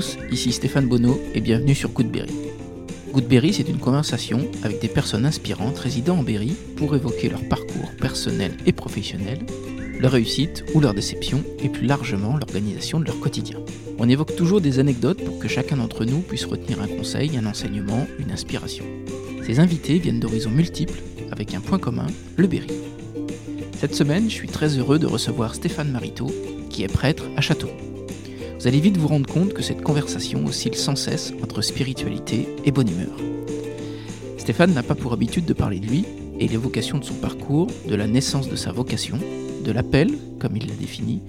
[0.00, 2.32] tous, ici Stéphane Bonneau et bienvenue sur Goodberry.
[3.12, 7.90] Goodberry, c'est une conversation avec des personnes inspirantes résidant en Berry pour évoquer leur parcours
[8.00, 9.40] personnel et professionnel,
[9.98, 13.58] leur réussite ou leur déception et plus largement l'organisation de leur quotidien.
[13.98, 17.44] On évoque toujours des anecdotes pour que chacun d'entre nous puisse retenir un conseil, un
[17.44, 18.86] enseignement, une inspiration.
[19.44, 22.06] Ces invités viennent d'horizons multiples avec un point commun,
[22.38, 22.68] le Berry.
[23.78, 26.28] Cette semaine, je suis très heureux de recevoir Stéphane Marito,
[26.70, 27.68] qui est prêtre à Château.
[28.60, 32.70] Vous allez vite vous rendre compte que cette conversation oscille sans cesse entre spiritualité et
[32.70, 33.16] bonne humeur.
[34.36, 36.04] Stéphane n'a pas pour habitude de parler de lui
[36.38, 39.18] et l'évocation de son parcours, de la naissance de sa vocation,
[39.64, 41.22] de l'appel, comme il l'a défini,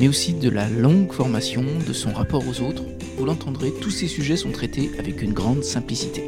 [0.00, 2.84] mais aussi de la longue formation, de son rapport aux autres.
[3.18, 6.24] Vous l'entendrez, tous ces sujets sont traités avec une grande simplicité.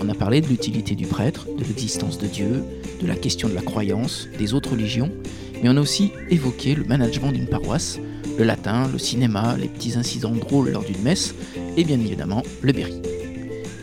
[0.00, 2.64] On a parlé de l'utilité du prêtre, de l'existence de Dieu,
[3.02, 5.12] de la question de la croyance, des autres religions,
[5.62, 7.98] mais on a aussi évoqué le management d'une paroisse,
[8.38, 11.34] le latin, le cinéma, les petits incidents drôles lors d'une messe,
[11.76, 13.00] et bien évidemment le Berry.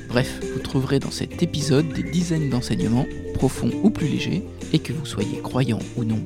[0.09, 4.93] Bref, vous trouverez dans cet épisode des dizaines d'enseignements, profonds ou plus légers, et que
[4.93, 6.19] vous soyez croyant ou non,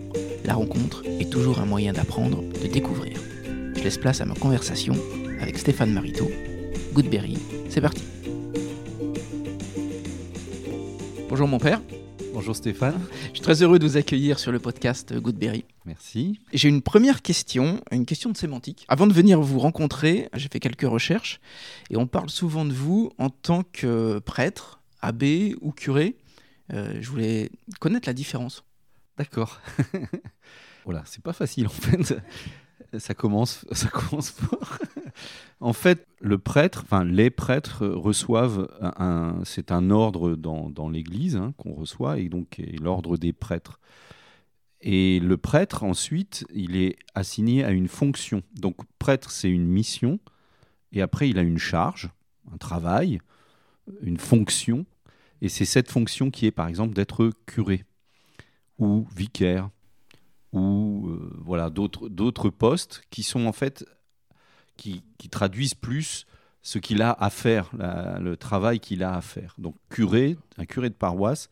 [0.48, 3.20] la rencontre est toujours un moyen d'apprendre, de découvrir.
[3.76, 4.94] Je laisse place à ma conversation
[5.42, 6.32] avec Stéphane Marito.
[6.94, 7.38] Goodberry,
[7.70, 8.04] c'est parti.
[11.30, 11.82] Bonjour mon père.
[12.38, 13.02] Bonjour Stéphane.
[13.30, 15.66] Je suis très heureux de vous accueillir sur le podcast Goodberry.
[15.86, 16.40] Merci.
[16.54, 18.86] J'ai une première question, une question de sémantique.
[18.90, 21.40] Avant de venir vous rencontrer, j'ai fait quelques recherches
[21.90, 26.16] et on parle souvent de vous en tant que prêtre, abbé ou curé.
[26.74, 28.64] Euh, je voulais connaître la différence.
[29.18, 29.60] D'accord.
[30.86, 32.22] voilà, c'est pas facile en fait.
[33.00, 34.78] Ça commence, ça commence fort.
[35.60, 41.54] En fait, le prêtre, enfin les prêtres reçoivent un, c'est un ordre dans, l'Église hein,
[41.58, 43.80] qu'on reçoit et donc l'ordre des prêtres.
[44.82, 48.44] Et le prêtre ensuite, il est assigné à une fonction.
[48.54, 50.20] Donc prêtre, c'est une mission
[50.92, 52.12] et après il a une charge,
[52.54, 53.20] un travail,
[54.02, 54.86] une fonction.
[55.42, 57.84] Et c'est cette fonction qui est par exemple d'être curé
[58.78, 59.70] ou vicaire
[60.54, 63.86] ou euh, voilà d'autres postes qui sont en fait
[64.78, 66.26] qui, traduisent plus
[66.62, 67.72] ce qu'il a à faire,
[68.20, 69.56] le travail qu'il a à faire.
[69.58, 71.50] Donc curé, un curé de paroisse,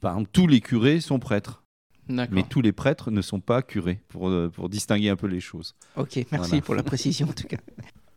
[0.00, 1.62] par exemple, tous les curés sont prêtres.
[2.08, 5.40] Mais tous les prêtres ne sont pas curés, pour, euh, pour distinguer un peu les
[5.40, 5.74] choses.
[5.96, 7.58] Ok, merci pour la précision en tout cas.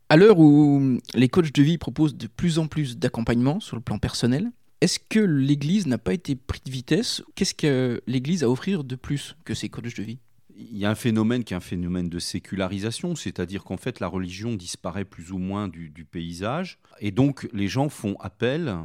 [0.08, 3.82] À l'heure où les coachs de vie proposent de plus en plus d'accompagnement sur le
[3.82, 7.22] plan personnel, est-ce que l'Église n'a pas été prise de vitesse?
[7.36, 10.20] Qu'est-ce que l'Église a à offrir de plus que ces coachs de vie?
[10.58, 14.08] Il y a un phénomène qui est un phénomène de sécularisation, c'est-à-dire qu'en fait la
[14.08, 18.78] religion disparaît plus ou moins du, paysage, et donc les gens font appel, euh,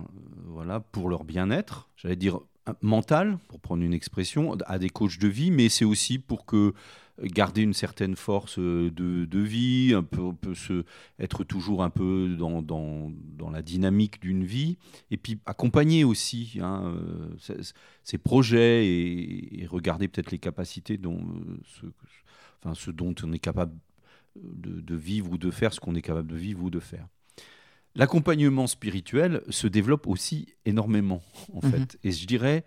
[0.47, 2.41] voilà, pour leur bien-être, j'allais dire
[2.83, 6.75] mental, pour prendre une expression, à des coachs de vie, mais c'est aussi pour que
[7.23, 10.85] garder une certaine force euh, de, vie, un peu, se,
[11.19, 14.77] être toujours un peu dans, dans, dans la dynamique d'une vie,
[15.11, 16.95] et puis accompagner aussi hein,
[17.49, 17.63] euh,
[18.03, 21.87] ces, projets et, regarder peut-être les capacités dont, euh, ce,
[22.61, 23.75] enfin, ce dont on est capable
[24.37, 27.07] de, vivre ou de faire, ce qu'on est capable de vivre ou de faire.
[27.95, 31.23] L'accompagnement spirituel se développe aussi énormément,
[31.55, 31.99] en mmh fait.
[32.05, 32.65] Et je dirais,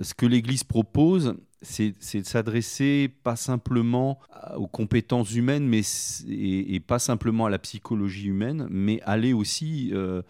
[0.00, 4.20] ce que l'Église propose, c'est de s'adresser pas simplement
[4.56, 5.82] aux compétences humaines mais,
[6.28, 10.22] et, pas simplement à la psychologie humaine, mais aller aussi euh,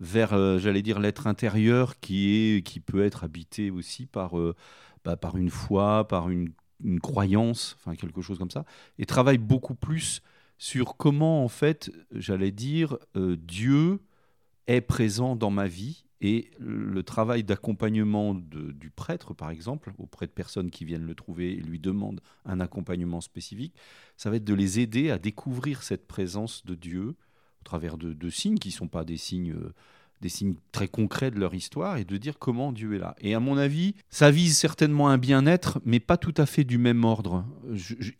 [0.00, 4.54] vers, euh, j'allais dire, l'être intérieur qui, est, qui peut être habité aussi par, euh,
[5.04, 6.52] bah, par une foi, par une,
[6.84, 8.64] une, croyance, enfin quelque chose comme ça,
[8.98, 10.22] et travaille beaucoup plus
[10.58, 14.00] sur comment, en fait, j'allais dire, Dieu
[14.66, 20.32] est présent dans ma vie et le travail d'accompagnement du prêtre, par exemple, auprès de
[20.32, 23.74] personnes qui viennent le trouver et lui demandent un accompagnement spécifique,
[24.16, 28.30] ça va être de les aider à découvrir cette présence de Dieu au travers de,
[28.30, 29.74] signes qui ne sont pas des signes, euh,
[30.22, 33.14] des signes très concrets de leur histoire et de dire comment Dieu est là.
[33.18, 36.78] Et à mon avis, ça vise certainement un bien-être, mais pas tout à fait du
[36.78, 37.44] même ordre.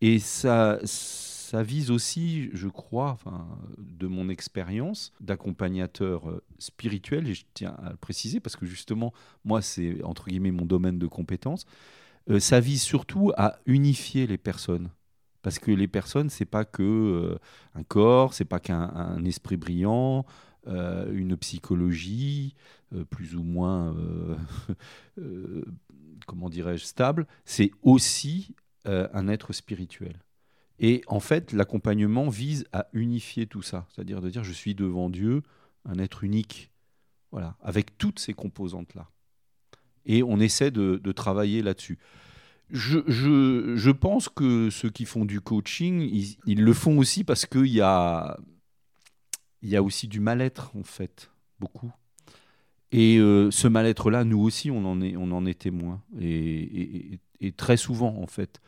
[0.03, 1.26] et ça ça
[1.63, 3.47] vise aussi, je crois, enfin,
[3.79, 9.13] de mon expérience d'accompagnateur euh, spirituel, et je tiens à le préciser parce que justement,
[9.45, 11.67] moi, c'est entre guillemets mon domaine de compétence,
[12.31, 14.91] euh, ça vise surtout à unifier les personnes.
[15.43, 17.39] Parce que les personnes, c'est pas que euh,
[17.75, 20.27] un corps, c'est pas qu'un esprit brillant,
[20.67, 22.57] une psychologie
[23.11, 23.95] plus ou moins,
[26.27, 27.29] comment dirais-je, stable.
[27.45, 30.26] C'est aussi un être spirituel.
[30.79, 35.09] Et en fait, l'accompagnement vise à unifier tout ça, c'est-à-dire de dire je suis devant
[35.09, 35.43] Dieu,
[35.85, 36.71] un être unique,
[37.33, 39.09] voilà, avec toutes ces composantes-là.
[40.05, 41.99] Et on essaie de, travailler là-dessus.
[42.71, 47.81] Je, pense que ceux qui font du coaching, ils, le font aussi parce qu'il y
[47.81, 48.39] a,
[49.63, 51.93] y a aussi du mal-être, en fait, beaucoup.
[52.93, 56.03] Et euh, ce mal-être-là, nous aussi, on en est, on en est témoin.
[56.21, 57.19] Et,
[57.57, 58.61] très souvent, en fait.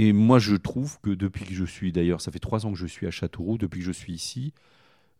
[0.00, 2.78] Et moi, je trouve que depuis que je suis, d'ailleurs, ça fait trois ans que
[2.78, 4.54] je suis à Châteauroux, depuis que je suis ici,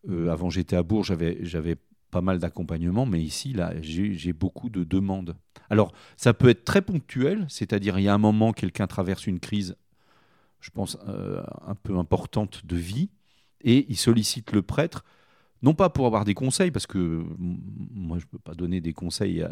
[0.09, 1.77] euh, avant j'étais à Bourges, j'avais
[2.13, 5.35] pas mal d'accompagnement, mais ici, là, j'ai beaucoup de demandes.
[5.69, 9.41] Alors, ça peut être très ponctuel, c'est-à-dire il y a un moment, quelqu'un traverse une
[9.41, 9.77] crise,
[10.61, 13.11] je pense, euh, un peu importante de vie,
[13.63, 15.05] et il sollicite le prêtre
[15.61, 18.93] non pas pour avoir des conseils, parce que moi je ne peux pas donner des
[18.93, 19.45] conseils,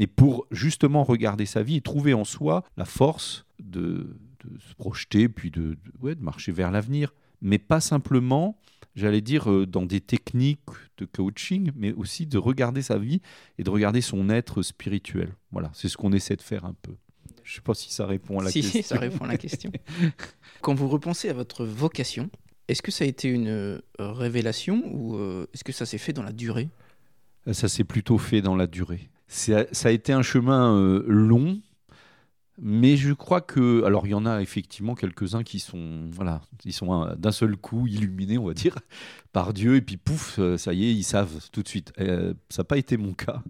[0.00, 4.16] mais pour justement regarder sa vie et trouver en soi la force de,
[4.58, 7.14] se projeter, puis de, de, marcher vers l'avenir.
[7.40, 8.58] Mais pas simplement,
[8.94, 10.60] j'allais dire, euh, dans des techniques
[10.98, 13.20] de coaching, mais aussi de regarder sa vie
[13.58, 15.34] et de regarder son être spirituel.
[15.50, 16.92] Voilà, c'est ce qu'on essaie de faire un peu.
[17.42, 18.82] Je ne sais pas si ça répond à la question.
[18.82, 19.70] Si, ça répond à la question.
[20.62, 22.30] Quand vous repensez à votre vocation,
[22.68, 26.14] est-ce que ça a été une euh, révélation ou euh, est-ce que ça s'est fait
[26.14, 26.70] dans la durée?
[27.52, 29.10] Ça s'est plutôt fait dans la durée.
[29.26, 31.60] Ça a été un chemin euh, long,
[32.60, 36.72] mais je crois que, alors il y en a effectivement quelques-uns qui sont, voilà, ils
[36.72, 38.78] sont d'un seul coup illuminés, on va dire,
[39.32, 41.92] par Dieu, et puis pouf, ça y est, ils savent tout de suite.
[41.98, 43.42] ça n'a pas été mon cas.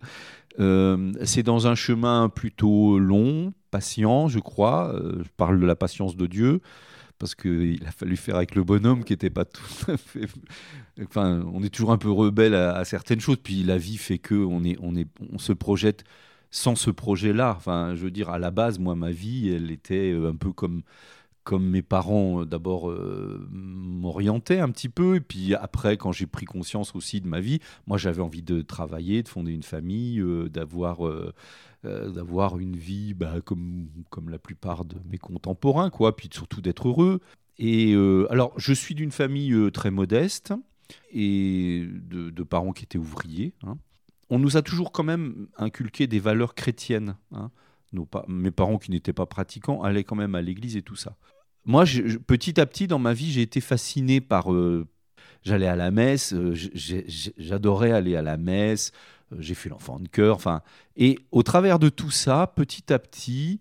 [1.24, 4.94] c'est dans un chemin plutôt long, patient, je crois.
[5.00, 6.60] je parle de la patience de Dieu
[7.18, 10.26] parce qu'il a fallu faire avec le bonhomme qui n'était pas tout à fait.
[11.02, 14.34] Enfin, on est toujours un peu rebelle à, certaines choses, puis la vie fait que
[14.34, 16.04] on, est, on, est, on se projette
[16.54, 17.54] sans ce projet-là.
[17.56, 20.52] Enfin, je veux dire, à la base, moi, ma vie, elle était euh, un peu
[20.52, 20.82] comme
[21.42, 26.26] comme mes parents euh, d'abord euh, m'orientaient un petit peu, et puis après, quand j'ai
[26.26, 30.24] pris conscience aussi de ma vie, moi j'avais envie de travailler, de fonder une famille,
[30.48, 31.00] d'avoir
[31.82, 36.88] d'avoir une vie bah, comme, comme la plupart de mes contemporains, quoi, puis surtout d'être
[36.88, 37.20] heureux.
[37.58, 37.94] Et
[38.30, 40.54] alors, je suis d'une famille très modeste
[41.12, 43.52] et de, parents qui étaient ouvriers.
[43.66, 43.76] Hein.
[44.31, 47.17] On nous a toujours quand même inculqué des valeurs chrétiennes.
[47.32, 47.50] Hein.
[48.29, 51.17] Mes parents qui n'étaient pas pratiquants allaient quand même à l'église et tout ça.
[51.65, 51.85] Moi,
[52.26, 54.49] petit à petit, dans ma vie, j'ai été fasciné par...
[55.44, 56.35] J'allais à la messe,
[57.37, 58.93] j'adorais aller à la messe,
[59.31, 60.38] euh, j'ai fait l'enfant de cœur.
[60.97, 63.61] Et au travers de tout ça, petit à petit,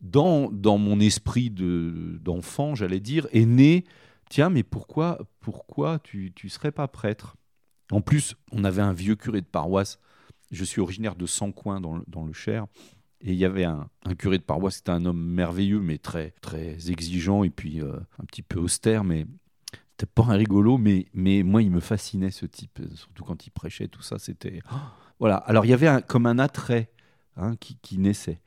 [0.00, 3.84] dans, dans mon esprit d'enfant, j'allais dire, est né
[4.28, 7.36] tiens, mais pourquoi, pourquoi tu ne serais pas prêtre?
[7.90, 9.98] En plus, on avait un vieux curé de paroisse.
[10.50, 12.66] Je suis originaire de Sancoin dans, dans le Cher.
[13.22, 13.88] Et il y avait un,
[14.18, 18.24] curé de paroisse, c'était un homme merveilleux, mais très, très exigeant et puis euh, un
[18.24, 19.26] petit peu austère, mais
[19.90, 23.50] c'était pas un rigolo, mais, mais moi, il me fascinait ce type, surtout quand il
[23.50, 24.60] prêchait, tout ça, c'était...
[24.72, 24.76] Oh
[25.20, 25.36] voilà.
[25.36, 26.90] Alors il y avait comme un attrait
[27.36, 28.40] hein, qui, naissait.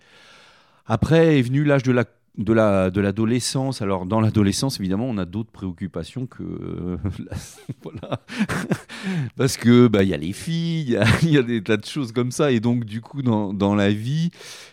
[0.85, 2.03] Après est venu l'âge de la
[2.37, 3.81] de la de l'adolescence.
[3.81, 6.43] Alors dans l'adolescence, évidemment, on a d'autres préoccupations que
[7.83, 8.21] voilà,
[9.37, 12.11] parce que bah il y a les filles, il y, a des tas de choses
[12.11, 14.31] comme ça, et donc du coup dans, dans la vie,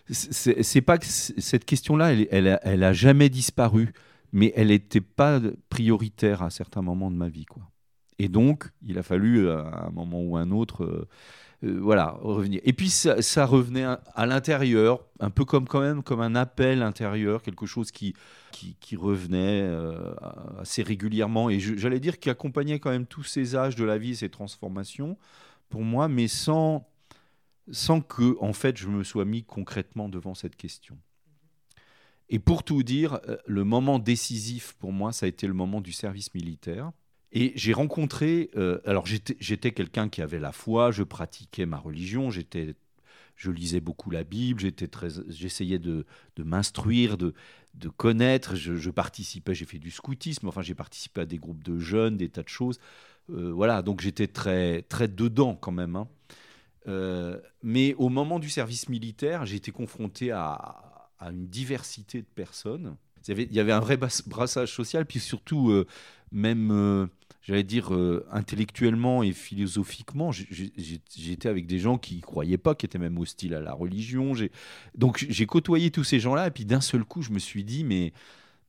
[0.08, 3.92] c'est pas que cette question-là, elle, elle, a, jamais disparu,
[4.32, 7.62] mais elle n'était pas prioritaire à certains moments de ma vie, quoi.
[8.18, 11.08] Et donc il a fallu à un moment ou un autre euh,
[11.62, 12.60] euh, voilà, revenir.
[12.64, 17.42] Et puis ça, revenait à, l'intérieur, un peu comme quand même comme un appel intérieur,
[17.42, 18.14] quelque chose qui,
[18.52, 20.14] qui, revenait euh,
[20.58, 24.16] assez régulièrement et j'allais dire qui accompagnait quand même tous ces âges de la vie,
[24.16, 25.16] ces transformations
[25.68, 26.88] pour moi, mais sans,
[27.70, 30.98] sans que en fait je me sois mis concrètement devant cette question.
[32.30, 35.80] Et pour tout dire, euh, le moment décisif pour moi, ça a été le moment
[35.80, 36.92] du service militaire.
[37.32, 42.30] Et j'ai rencontré, euh, alors j'étais quelqu'un qui avait la foi, je pratiquais ma religion,
[42.30, 42.74] j'étais,
[43.36, 46.04] je lisais beaucoup la Bible, j'étais très, j'essayais de,
[46.38, 47.32] m'instruire, de,
[47.96, 52.16] connaître, je, participais, j'ai fait du scoutisme, enfin j'ai participé à des groupes de jeunes,
[52.16, 52.80] des tas de choses,
[53.30, 55.94] euh, voilà, donc j'étais très, très dedans quand même.
[55.94, 56.08] Hein.
[56.88, 62.96] Euh, mais au moment du service militaire, j'ai été confronté à, une diversité de personnes.
[63.28, 65.84] Il y avait un vrai brassage social, puis surtout,
[66.32, 67.08] même
[67.42, 72.86] j'allais dire, euh, intellectuellement et philosophiquement, j'étais avec des gens qui ne croyaient pas, qui
[72.86, 74.34] étaient même hostiles à la religion.
[74.94, 77.84] Donc j'ai côtoyé tous ces gens-là, et puis d'un seul coup, je me suis dit,
[77.84, 78.12] mais,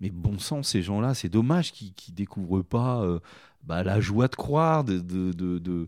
[0.09, 3.19] bon sang, ces gens-là, c'est dommage qu'ils ne découvrent pas euh,
[3.63, 5.87] bah, la joie de croire, de,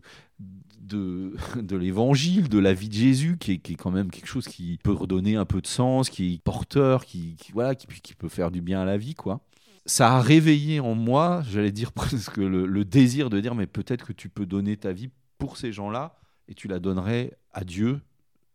[1.76, 5.36] l'évangile, de la vie de Jésus, qui est, quand même quelque chose qui peut redonner
[5.36, 8.84] un peu de sens, qui est porteur, qui, voilà, qui peut faire du bien à
[8.84, 9.40] la vie, quoi
[9.86, 14.12] ça a réveillé en moi, j'allais dire presque le, désir de dire, mais peut-être que
[14.12, 18.00] tu peux donner ta vie pour ces gens-là et tu la donnerais à Dieu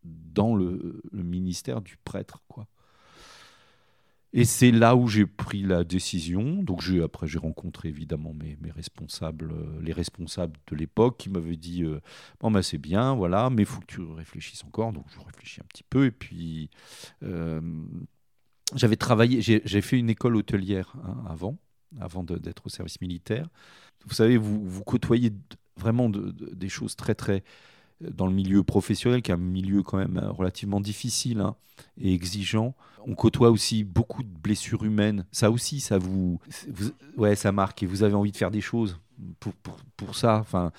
[0.04, 2.68] dans le, ministère du prêtre, quoi.
[4.32, 6.62] Et c'est là où j'ai pris la décision.
[6.62, 11.84] Donc après, j'ai rencontré évidemment mes, responsables, euh, les responsables de l'époque qui m'avaient dit
[11.84, 12.00] euh,
[12.40, 14.94] Bon, ben, c'est bien, voilà, mais faut que tu réfléchisses encore.
[14.94, 16.06] Donc je réfléchis un petit peu.
[16.06, 16.70] Et puis,
[17.24, 17.60] euh,
[18.76, 21.58] j'avais travaillé, j'ai, fait une école hôtelière hein, avant,
[22.00, 23.48] avant d'être au service militaire.
[24.06, 25.32] Vous savez, vous, côtoyez
[25.78, 27.44] vraiment des choses très, très
[28.02, 31.56] dans le milieu professionnel, qui est un milieu quand même relativement difficile hein,
[31.98, 32.76] et exigeant.
[33.06, 35.26] On côtoie aussi beaucoup de blessures humaines.
[35.32, 36.40] Ça aussi, ça vous,
[37.18, 37.84] ouais, ça marque.
[37.84, 39.00] Et vous avez envie de faire des choses
[39.98, 40.38] pour ça.
[40.38, 40.72] Enfin,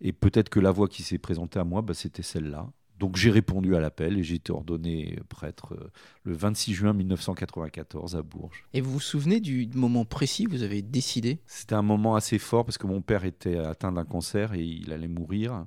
[0.00, 2.68] et peut-être que la voie qui s'est présentée à moi, bah, c'était celle-là.
[2.98, 5.90] Donc j'ai répondu à l'appel et j'ai été ordonné prêtre euh,
[6.24, 8.64] le 26 juin 1994 à Bourges.
[8.74, 11.38] Et vous vous souvenez du moment précis où vous avez décidé?
[11.46, 14.92] C'était un moment assez fort parce que mon père était atteint d'un cancer et il
[14.92, 15.66] allait mourir.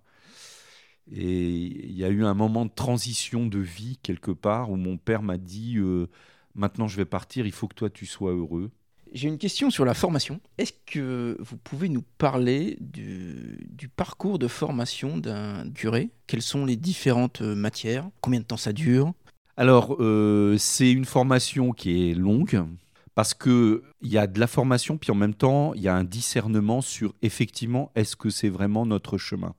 [1.10, 4.98] Et il y a eu un moment de transition de vie quelque part où mon
[4.98, 6.08] père m'a dit euh,
[6.54, 8.72] maintenant je vais partir, il faut que toi tu sois heureux.
[9.12, 10.40] J'ai une question sur la formation.
[10.58, 16.12] Est-ce que vous pouvez nous parler du, parcours de formation d'un curé?
[16.28, 18.10] Quelles sont les différentes matières?
[18.22, 19.14] Combien de temps ça dure?
[19.58, 22.64] Alors, euh, c'est une formation qui est longue
[23.14, 26.06] parce qu'il y a de la formation, puis en même temps, il y a un
[26.06, 29.54] discernement sur effectivement, est-ce que c'est vraiment notre chemin.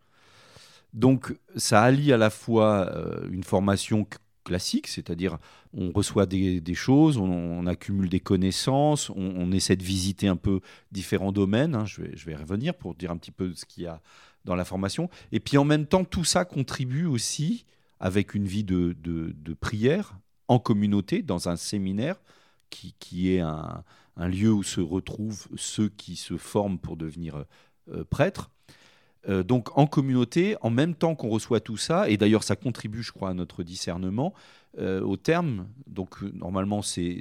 [0.95, 4.07] Donc ça allie à la fois euh, une formation
[4.43, 5.39] classique, c'est-à-dire
[5.73, 11.33] on reçoit des, choses, on, accumule des connaissances, on, essaie de visiter un peu différents
[11.33, 11.85] domaines, hein.
[11.87, 14.01] je, vais, revenir pour dire un petit peu ce qu'il y a
[14.45, 17.65] dans la formation, et puis en même temps tout ça contribue aussi
[18.01, 18.95] avec une vie de,
[19.61, 20.19] prière
[20.49, 22.21] en communauté, dans un séminaire
[22.71, 23.85] qui, qui est un,
[24.17, 27.45] lieu où se retrouvent ceux qui se forment pour devenir
[27.91, 28.51] euh, prêtres.
[29.29, 33.03] Euh, donc en communauté, en même temps qu'on reçoit tout ça, et d'ailleurs ça contribue,
[33.03, 34.35] je crois, à notre discernement,
[34.79, 37.21] euh, au terme, donc euh, normalement c'est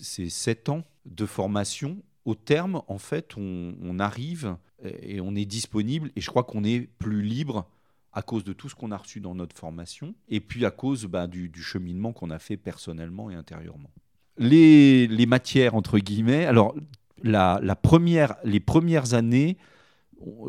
[0.00, 4.56] sept ans de formation, au terme, en fait, on, arrive
[5.02, 7.66] et on est disponible, et je crois qu'on est plus libre
[8.12, 11.06] à cause de tout ce qu'on a reçu dans notre formation, et puis à cause
[11.06, 13.90] bah, du, cheminement qu'on a fait personnellement et intérieurement.
[14.36, 16.74] Les, matières, entre guillemets, alors
[17.22, 19.56] la, première, les premières années,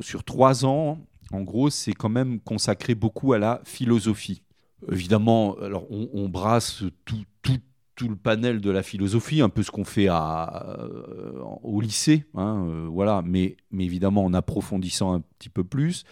[0.01, 0.99] sur trois ans,
[1.31, 4.41] en gros, c'est quand même consacré beaucoup à la philosophie.
[4.91, 7.17] Évidemment, alors on, brasse tout,
[8.07, 10.15] le panel de la philosophie, un peu ce qu'on fait euh,
[11.61, 16.03] au lycée, hein, euh, voilà, mais, évidemment en approfondissant un petit peu plus.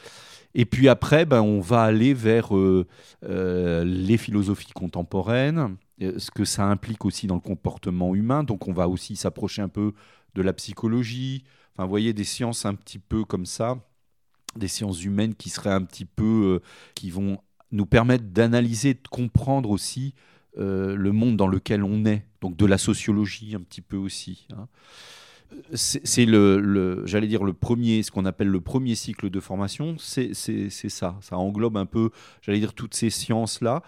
[0.53, 2.85] Et puis après, ben, on va aller vers euh,
[3.23, 8.43] les philosophies contemporaines, ce que ça implique aussi dans le comportement humain.
[8.43, 9.93] Donc on va aussi s'approcher un peu
[10.36, 11.43] de la psychologie,
[11.79, 13.77] Enfin, vous voyez, des sciences un petit peu comme ça,
[14.57, 17.38] des sciences humaines qui seraient un petit peu, euh, qui vont
[17.71, 20.13] nous permettre d'analyser, de comprendre aussi
[20.57, 22.25] euh, le monde dans lequel on est.
[22.41, 24.45] Donc de la sociologie un petit peu aussi.
[24.51, 24.67] Hein.
[25.74, 30.33] C'est le, j'allais dire le premier, ce qu'on appelle le premier cycle de formation, c'est
[30.33, 31.17] ça.
[31.21, 32.09] Ça englobe un peu,
[32.41, 33.83] j'allais dire toutes ces sciences là.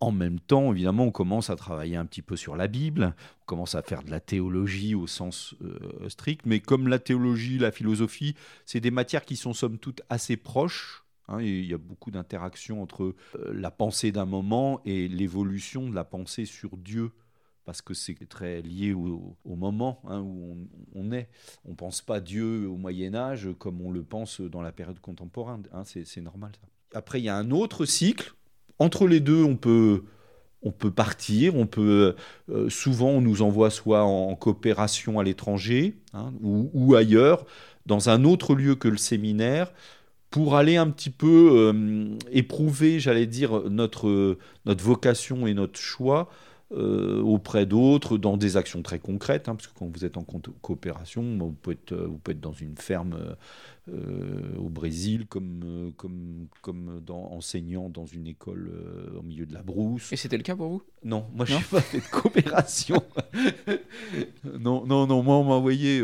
[0.00, 3.46] En même temps, évidemment, on commence à travailler un petit peu sur la Bible, on
[3.46, 7.72] commence à faire de la théologie au sens euh, strict, mais comme la théologie, la
[7.72, 8.34] philosophie,
[8.66, 11.04] c'est des matières qui sont somme toute assez proches.
[11.28, 13.04] Hein, il y a beaucoup d'interactions entre
[13.36, 17.12] euh, la pensée d'un moment et l'évolution de la pensée sur Dieu
[17.64, 21.28] parce que c'est très lié au, moment hein, où on, est.
[21.64, 25.00] On ne pense pas Dieu au Moyen Âge comme on le pense dans la période
[25.00, 25.64] contemporaine.
[25.72, 26.52] Hein, c'est normal.
[26.94, 28.34] Après, il y a un autre cycle
[28.78, 30.04] entre les deux, on peut,
[30.62, 32.14] on peut partir, on peut
[32.50, 37.46] euh, souvent on nous envoie soit en, coopération à l'étranger hein, ou, ailleurs,
[37.86, 39.72] dans un autre lieu que le séminaire,
[40.30, 46.28] pour aller un petit peu euh, éprouver, j'allais dire, notre, notre vocation et notre choix
[46.72, 50.24] euh, auprès d'autres dans des actions très concrètes, hein, parce que quand vous êtes en
[50.24, 53.36] coopération, vous pouvez être, vous pouvez être dans une ferme
[53.88, 59.54] euh, au Brésil, comme, comme, comme dans, enseignant dans une école euh, au milieu de
[59.54, 60.12] la brousse.
[60.12, 60.82] Et c'était le cas pour vous?
[61.04, 63.00] Non, moi je n'ai pas fait de coopération.
[64.58, 66.02] non, non, non, moi on m'a envoyé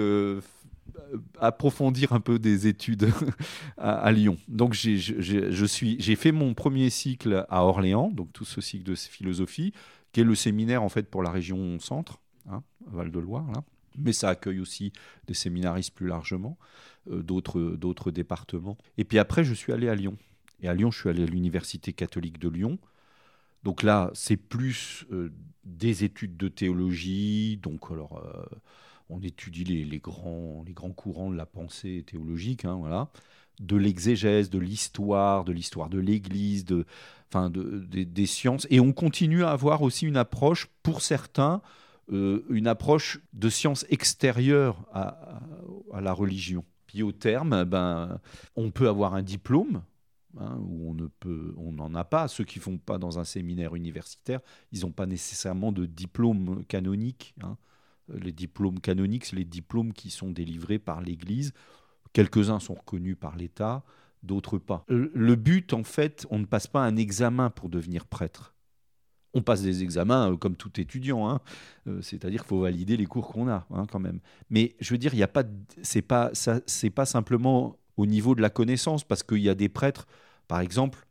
[1.40, 3.11] approfondir un peu des études
[3.78, 4.37] à, Lyon.
[4.47, 8.85] Donc j'ai, je suis, j'ai fait mon premier cycle à Orléans, donc tout ce cycle
[8.85, 9.73] de philosophie
[10.12, 13.47] qui est le séminaire en fait pour la région centre, hein, Val-de-Loire.
[13.99, 14.92] Mais ça accueille aussi
[15.26, 16.59] des séminaristes plus largement,
[17.11, 18.78] euh, d'autres, départements.
[18.97, 20.16] Et puis après, je suis allé à Lyon.
[20.61, 22.78] Et à Lyon, je suis allé à l'Université catholique de Lyon.
[23.64, 25.31] Donc là, c'est plus euh,
[25.64, 27.59] des études de théologie.
[27.59, 28.45] Donc, alors, euh,
[29.11, 33.11] on étudie les, les, grands, les grands courants de la pensée théologique, hein, voilà
[33.61, 36.85] de l'exégèse, de l'histoire, de l'histoire de l'Église, de,
[37.29, 38.67] enfin de, des sciences.
[38.71, 41.63] Et on continue à avoir aussi une approche, pour certains,
[42.11, 45.41] euh, une approche de science extérieure à,
[46.01, 46.65] la religion.
[46.87, 48.19] Puis au terme, ben,
[48.57, 49.83] on peut avoir un diplôme,
[50.39, 52.29] hein, on ne peut, on n'en a pas.
[52.29, 54.41] Ceux qui font pas dans un séminaire universitaire,
[54.73, 57.35] ils n'ont pas nécessairement de diplôme canonique.
[57.43, 57.57] Hein.
[58.09, 61.55] Les diplômes canoniques, c'est les diplômes qui sont délivrés par l'Église.
[62.12, 63.83] Quelques-uns sont reconnus par l'État,
[64.23, 64.85] d'autres pas.
[64.88, 68.54] Le but, en fait, on ne passe pas un examen pour devenir prêtre.
[69.35, 71.40] On passe des examens euh, comme tout étudiant, hein.
[71.87, 74.21] euh, c'est-à-dire qu'il faut valider les cours qu'on a hein, quand même.
[74.50, 75.45] Mais je veux dire, il y a pas,
[75.81, 79.54] c'est pas, ça, c'est pas simplement au niveau de la connaissance, parce qu'il y a
[79.54, 80.07] des prêtres,
[80.49, 81.07] par exemple,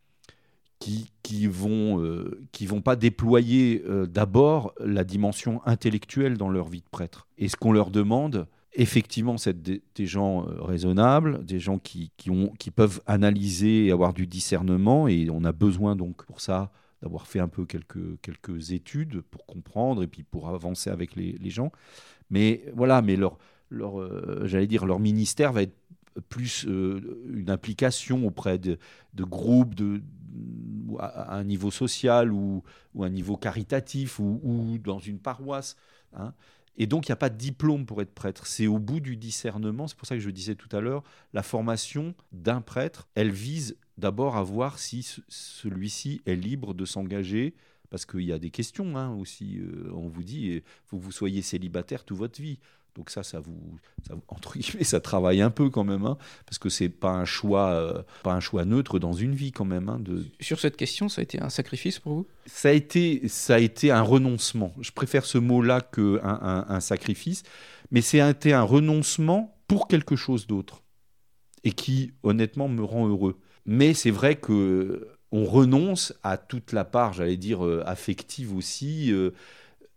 [0.77, 6.81] qui, qui vont euh, qui vont pas déployer d'abord la dimension intellectuelle dans leur vie
[6.81, 7.27] de prêtre.
[7.39, 12.53] Et ce qu'on leur demande, effectivement, c'est des, gens euh, raisonnables, des gens qui, ont,
[12.57, 15.07] qui peuvent analyser et avoir du discernement.
[15.07, 19.45] Et on a besoin donc pour ça d'avoir fait un peu quelques, quelques études pour
[19.45, 21.71] comprendre et puis pour avancer avec les, gens.
[22.29, 23.37] Mais voilà, mais leur,
[23.69, 25.75] leur euh, j'allais dire, leur ministère va être
[26.29, 28.77] plus euh, une implication auprès de,
[29.13, 30.01] de groupes de,
[30.99, 32.63] à un niveau social ou,
[32.93, 35.75] ou un niveau caritatif ou, ou dans une paroisse.
[36.13, 36.33] Hein.
[36.77, 38.47] Et donc, il n'y a pas de diplôme pour être prêtre.
[38.47, 39.87] C'est au bout du discernement.
[39.87, 43.77] C'est pour ça que je disais tout à l'heure, la formation d'un prêtre, elle vise
[43.97, 47.53] d'abord à voir si celui-ci est libre de s'engager.
[47.89, 49.59] Parce qu'il y a des questions hein, aussi.
[49.59, 52.57] Euh, on vous dit, il faut que vous soyez célibataire toute votre vie.
[52.95, 53.79] Donc ça, ça vous,
[54.27, 57.69] entre guillemets, ça travaille un peu quand même, hein, parce que c'est pas un choix,
[57.69, 59.89] euh, pas un choix neutre dans une vie quand même.
[59.89, 60.25] Hein, de...
[60.39, 62.27] Sur cette question, ça a été un sacrifice pour vous?
[62.45, 64.73] Ça a été, ça a été un renoncement.
[64.81, 67.43] Je préfère ce mot-là que un, un, sacrifice,
[67.91, 70.83] mais c'est été un renoncement pour quelque chose d'autre
[71.63, 73.39] et qui, honnêtement, me rend heureux.
[73.65, 79.13] Mais c'est vrai que on renonce à toute la part, j'allais dire, euh, affective aussi.
[79.13, 79.31] Euh,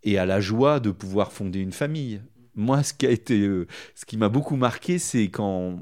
[0.04, 2.20] et à la joie de pouvoir fonder une famille
[2.56, 5.78] moi, ce qui a été, euh, ce qui m'a beaucoup marqué, c'est quand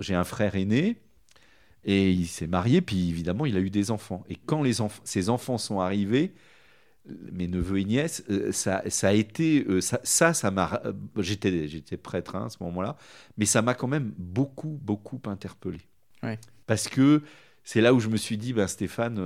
[0.00, 0.96] j'ai un frère aîné
[1.84, 4.24] et il s'est marié, puis évidemment, il a eu des enfants.
[4.28, 6.32] Et quand les enfants, ses enfants sont arrivés,
[7.32, 10.82] mes neveux et nièces, euh, ça, ça, a été, euh, ça, ça, m'a,
[11.18, 12.96] j'étais, j'étais prêtre hein, à ce moment-là,
[13.36, 15.80] mais ça m'a quand même beaucoup, beaucoup interpellé.
[16.66, 17.22] Parce que
[17.64, 19.18] c'est là où je me suis dit, ben Stéphane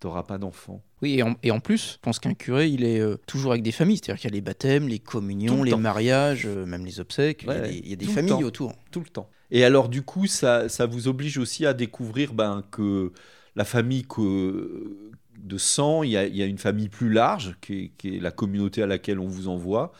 [0.00, 0.82] t'auras pas d'enfants.
[1.02, 3.98] Oui, et en, plus, je pense qu'un curé, il est euh, toujours avec des familles.
[3.98, 7.46] C'est-à-dire qu'il y a les baptêmes, les communions, les mariages, euh, même les obsèques.
[7.46, 8.74] il, y a des, familles autour.
[8.90, 9.30] Tout le temps.
[9.50, 13.12] Et alors, du coup, ça, ça vous oblige aussi à découvrir ben, que
[13.56, 17.56] la famille que, de sang, il y, a, il y, a, une famille plus large,
[17.60, 19.92] qui est, la communauté à laquelle on vous envoie.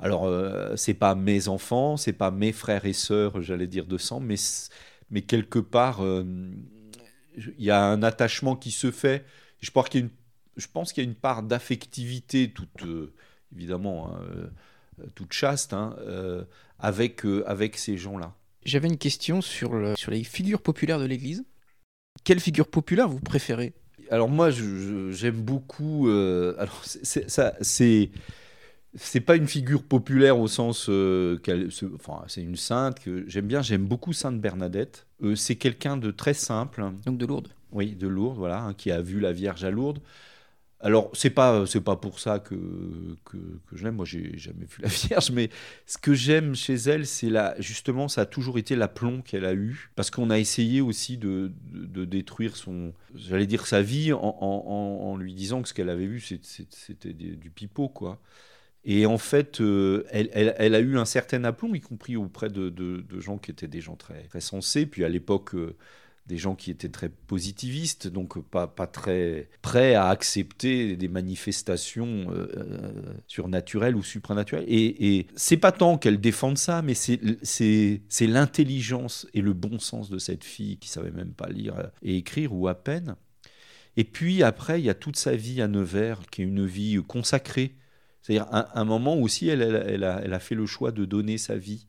[0.00, 3.98] Alors, euh, c'est pas mes enfants, c'est pas mes frères et sœurs, j'allais dire de
[3.98, 4.36] sang, mais,
[5.10, 6.00] mais quelque part
[7.58, 9.24] il y a un attachement qui se fait.
[9.60, 10.12] Je pense qu'il y a une,
[10.56, 13.12] je pense qu'il y a une part d'affectivité, toute euh,
[13.54, 14.20] évidemment hein,
[15.00, 16.44] euh, toute chaste, hein, euh,
[16.78, 18.34] avec, avec ces gens-là.
[18.64, 21.44] J'avais une question sur, le, sur les figures populaires de l'Église.
[22.24, 23.72] Quelle figure populaire vous préférez?
[24.10, 26.08] Alors moi, j'aime beaucoup.
[26.08, 28.10] alors ça, c'est
[28.94, 30.86] c'est pas une figure populaire au sens
[31.42, 33.62] qu'elle, enfin, c'est une sainte que j'aime bien.
[33.62, 35.06] J'aime beaucoup Sainte Bernadette.
[35.22, 36.84] Euh, c'est quelqu'un de très simple.
[37.04, 37.48] Donc de Lourdes.
[37.72, 40.00] Oui, de Lourdes, voilà, hein, qui a vu la Vierge à Lourdes.
[40.80, 42.54] Alors, c'est pas c'est pas pour ça que,
[43.24, 43.96] que, que je l'aime.
[43.96, 45.50] Moi, j'ai jamais vu la Vierge, mais
[45.86, 49.90] ce que j'aime chez elle, c'est justement, ça a toujours été l'aplomb qu'elle a eu,
[49.96, 55.10] parce qu'on a essayé aussi de, de, détruire son, j'allais dire sa vie, en, en,
[55.10, 58.20] en, lui disant que ce qu'elle avait vu, c'était du pipeau, quoi.
[58.90, 63.36] Et en fait, euh, elle, a eu un certain aplomb, y compris auprès de, gens
[63.36, 65.76] qui étaient des gens très, sensés, puis à l'époque, euh,
[66.26, 72.28] des gens qui étaient très positivistes, donc pas, pas très prêts à accepter des manifestations
[72.30, 72.46] euh,
[73.26, 74.64] surnaturelles ou supranaturelles.
[74.68, 80.08] Et, et c'est pas tant qu'elle défende ça, mais c'est l'intelligence et le bon sens
[80.08, 83.16] de cette fille qui savait même pas lire et écrire, ou à peine.
[83.98, 87.02] Et puis après, il y a toute sa vie à Nevers, qui est une vie
[87.06, 87.74] consacrée
[88.28, 91.86] c'est-à-dire un, moment où aussi elle, a, fait le choix de donner sa vie.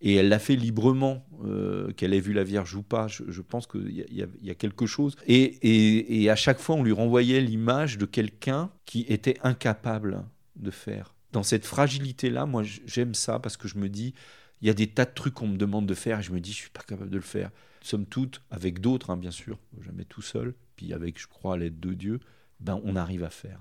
[0.00, 3.08] Et elle l'a fait librement, euh, qu'elle ait vu la Vierge ou pas.
[3.08, 5.16] Je, pense qu'il y, a quelque chose.
[5.26, 10.24] Et, et, à chaque fois, on lui renvoyait l'image de quelqu'un qui était incapable
[10.56, 11.14] de faire.
[11.32, 14.14] Dans cette fragilité-là, moi, j'aime ça parce que je me dis,
[14.62, 16.40] il y a des tas de trucs qu'on me demande de faire et je me
[16.40, 17.50] dis, je suis pas capable de le faire.
[17.82, 21.80] Somme toute, avec d'autres, hein, bien sûr, jamais tout seul, puis avec, je crois, l'aide
[21.80, 22.20] de Dieu,
[22.60, 23.60] ben, on arrive à faire.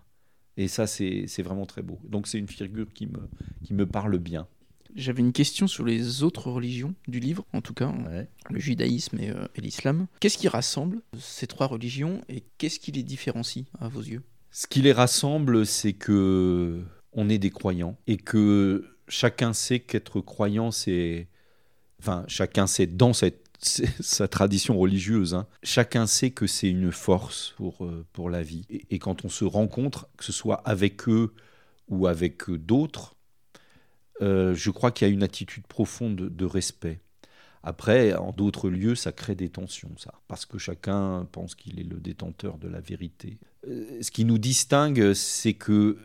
[0.59, 1.97] Et ça, c'est vraiment très beau.
[2.03, 3.29] Donc c'est une figure qui me,
[3.63, 4.45] qui me parle bien.
[4.93, 7.93] J'avais une question sur les autres religions du livre, en tout cas,
[8.49, 10.07] le judaïsme euh, et, l'islam.
[10.19, 14.21] Qu'est-ce qui rassemble ces trois religions et qu'est-ce qui les différencie à vos yeux?
[14.51, 16.81] Ce qui les rassemble, c'est que
[17.13, 21.29] on est des croyants et que chacun sait qu'être croyant, c'est.
[21.99, 23.45] Enfin, chacun sait dans cette,
[23.99, 25.47] sa tradition religieuse, hein.
[25.63, 28.65] chacun sait que c'est une force pour, euh, pour la vie.
[28.69, 31.33] Et, quand on se rencontre, que ce soit avec eux
[31.89, 33.15] ou avec d'autres,
[34.21, 37.01] euh, je crois qu'il y a une attitude profonde de, respect.
[37.61, 41.83] Après, en d'autres lieux, ça crée des tensions, ça, parce que chacun pense qu'il est
[41.83, 43.39] le détenteur de la vérité.
[43.67, 45.97] Euh, ce qui nous distingue, c'est que,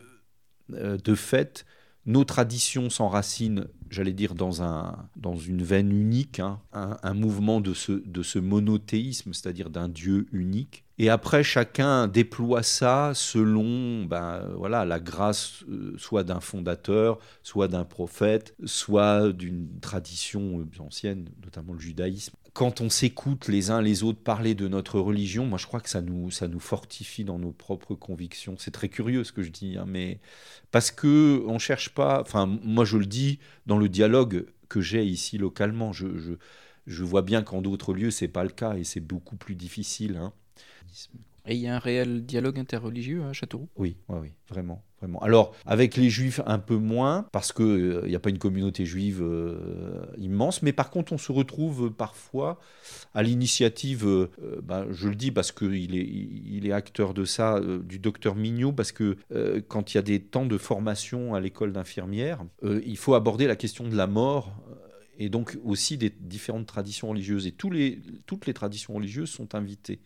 [0.69, 1.65] de fait,
[2.07, 7.73] nos traditions s'enracinent, j'allais dire, dans, un, dans une veine unique, hein, un, mouvement de
[7.73, 10.85] ce, de ce monothéisme, c'est-à-dire d'un Dieu unique.
[10.99, 17.69] Et après, chacun déploie ça selon ben, voilà, la grâce euh, soit d'un fondateur, soit
[17.69, 23.83] d'un prophète, soit d'une tradition euh, ancienne, notamment le judaïsme quand on s'écoute les uns
[23.83, 27.25] les autres parler de notre religion, moi je crois que ça nous, ça nous fortifie
[27.25, 28.55] dans nos propres convictions.
[28.59, 30.21] C'est très curieux ce que je dis, hein, mais
[30.71, 32.21] parce que on cherche pas.
[32.23, 35.93] Enfin, moi je le dis dans le dialogue que j'ai ici localement.
[35.93, 36.33] Je, je,
[36.87, 40.17] je vois bien qu'en d'autres lieux c'est pas le cas et c'est beaucoup plus difficile.
[40.17, 40.33] Hein.
[41.47, 43.69] Et il y a un réel dialogue interreligieux à Châteauroux?
[43.77, 44.83] Oui, oui, oui, vraiment,
[45.23, 48.85] Alors, avec les juifs, un peu moins, parce qu'il n'y euh, a pas une communauté
[48.85, 52.59] juive euh, immense, mais par contre, on se retrouve parfois
[53.15, 54.29] à l'initiative, euh,
[54.63, 59.17] ben, je le dis parce qu'il est, acteur de ça, du docteur Mignot, parce que
[59.69, 63.55] quand il y a des temps de formation à l'école d'infirmière, il faut aborder la
[63.55, 64.57] question de la mort
[65.19, 67.47] et donc aussi des différentes traditions religieuses.
[67.47, 70.01] Et toutes les traditions religieuses sont invitées.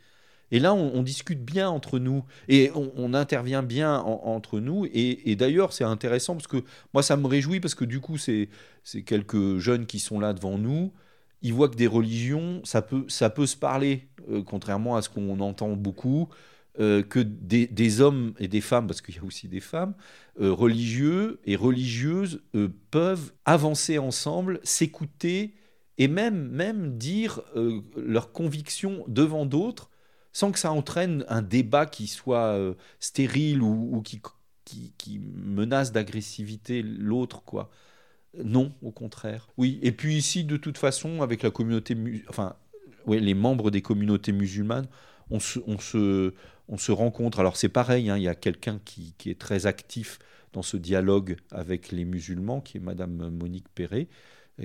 [0.51, 4.87] Et là, on, discute bien entre nous et on, intervient bien entre nous.
[4.93, 8.49] Et, d'ailleurs, c'est intéressant parce que moi, ça me réjouit parce que du coup, c'est
[9.05, 10.93] quelques jeunes qui sont là devant nous.
[11.43, 15.09] Ils voient que des religions, ça peut, ça peut se parler, euh, contrairement à ce
[15.09, 16.29] qu'on entend beaucoup,
[16.81, 19.95] euh, que des, hommes et des femmes, parce qu'il y a aussi des femmes,
[20.41, 22.43] euh, religieux et religieuses
[22.91, 25.55] peuvent avancer ensemble, s'écouter
[25.97, 27.41] et même, même dire
[27.97, 29.91] leurs convictions devant d'autres
[30.39, 37.43] sans que ça entraîne un débat qui soit euh, stérile ou, qui, menace d'agressivité l'autre,
[37.43, 37.73] quoi.
[38.45, 39.49] Non, au contraire.
[39.57, 41.97] Oui, et puis ici, de toute façon, avec la communauté,
[42.29, 42.55] enfin,
[43.09, 44.87] les membres des communautés musulmanes,
[45.29, 46.33] on se, on se,
[46.69, 47.41] on se rencontre.
[47.41, 50.21] Alors c'est pareil, hein, il y a quelqu'un qui, est très actif
[50.53, 54.07] dans ce dialogue avec les musulmans, qui est Madame Monique Perret,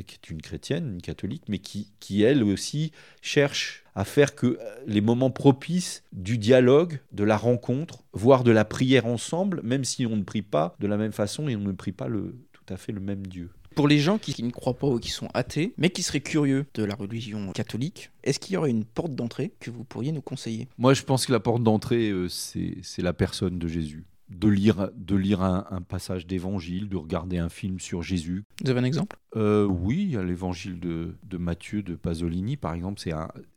[0.06, 2.92] qui est une chrétienne, une catholique, mais qui, qui elle aussi
[3.24, 8.52] cherche à faire que euh, les moments propices du dialogue, de la rencontre, voire de
[8.52, 11.62] la prière ensemble, même si on ne prie pas de la même façon et on
[11.62, 13.50] ne prie pas le, tout à fait le même Dieu.
[13.76, 16.68] Pour les gens qui, ne croient pas ou qui sont athées, mais qui seraient curieux
[16.76, 20.22] de la religion catholique, est-ce qu'il y aurait une porte d'entrée que vous pourriez nous
[20.22, 20.68] conseiller?
[20.78, 24.90] Moi, je pense que la porte d'entrée, euh, c'est la personne de Jésus de lire,
[24.96, 28.44] de lire un, passage d'évangile, de regarder un film sur Jésus.
[28.64, 29.18] Vous avez un exemple?
[29.36, 33.02] Euh, Oui, l'évangile de, de, Matthieu de Pasolini, par exemple.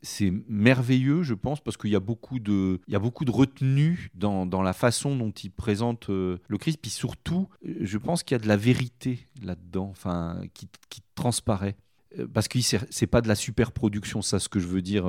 [0.03, 3.31] C'est merveilleux, je pense, parce qu'il y, a beaucoup de, il y a beaucoup de
[3.31, 6.79] retenue dans, dans la façon dont il présente euh, le Christ.
[6.81, 11.77] Puis surtout, je pense qu'il y a de la vérité là-dedans, enfin, qui, qui transparaît.
[12.19, 15.07] Euh, parce que c'est pas de la super production, ça ce que je veux dire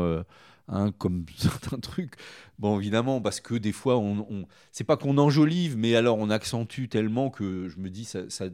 [0.69, 2.15] Hein, comme certains trucs.
[2.59, 6.29] Bon, évidemment, parce que des fois, on, on c'est pas qu'on enjolive, mais alors on
[6.29, 8.49] accentue tellement que je me dis, ça, ça,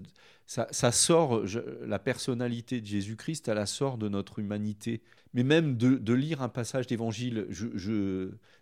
[0.46, 1.44] ça, sort,
[1.86, 5.02] la personnalité de Jésus-Christ, elle la sort de notre humanité.
[5.34, 7.48] Mais même de, lire un passage d'évangile,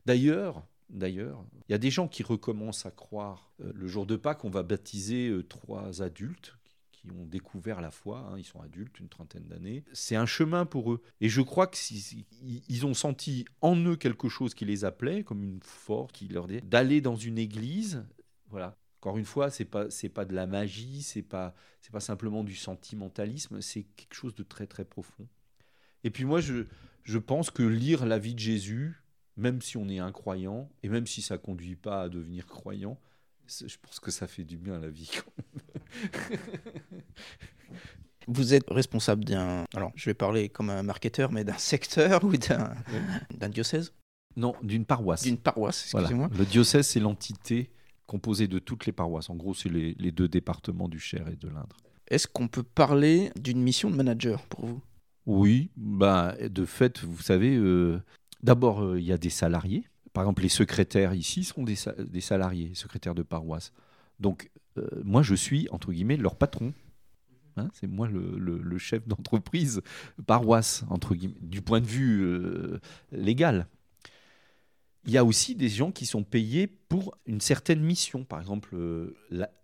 [0.05, 4.17] d'ailleurs, D'ailleurs, il y a des gens qui recommencent à croire euh, le jour de
[4.17, 6.57] Pâques, on va baptiser euh, trois adultes
[7.01, 9.83] qui ont découvert la foi, hein, ils sont adultes, une trentaine d'années.
[9.93, 11.01] C'est un chemin pour eux.
[11.19, 15.61] Et je crois qu'ils ont senti en eux quelque chose qui les appelait, comme une
[15.63, 18.03] force qui leur dit d'aller dans une église.
[18.49, 18.77] Voilà.
[18.99, 21.55] Encore une fois, c'est pas pas de la magie, c'est pas
[21.91, 25.27] pas simplement du sentimentalisme, c'est quelque chose de très très profond.
[26.03, 26.65] Et puis moi, je
[27.03, 29.01] je pense que lire la vie de Jésus,
[29.37, 32.99] même si on est incroyant et même si ça conduit pas à devenir croyant,
[33.47, 35.11] je pense que ça fait du bien à la vie.
[38.27, 39.65] Vous êtes responsable d'un.
[39.73, 43.93] Alors, je vais parler comme un marketeur, mais d'un secteur ou d'un diocèse?
[44.37, 45.23] Non, d'une paroisse.
[45.23, 46.29] D'une paroisse, excusez-moi.
[46.37, 47.71] Le diocèse, c'est l'entité
[48.05, 49.29] composée de toutes les paroisses.
[49.29, 51.77] En gros, c'est les, deux départements du Cher et de l'Indre.
[52.07, 54.81] Est-ce qu'on peut parler d'une mission de manager pour vous?
[55.25, 58.01] Oui, bah, de fait, vous savez, euh,
[58.43, 61.75] d'abord, euh, il y a des salariés par exemple, les secrétaires ici sont des,
[62.21, 63.71] salariés, secrétaires de paroisse.
[64.19, 66.73] Donc, euh, moi, je suis, entre guillemets, leur patron.
[67.57, 69.81] Hein, c'est moi le, chef d'entreprise
[70.25, 72.79] paroisse, entre guillemets, du point de vue euh,
[73.11, 73.67] légal.
[75.05, 78.25] il y a aussi des gens qui sont payés pour une certaine mission.
[78.25, 79.15] Par exemple, euh,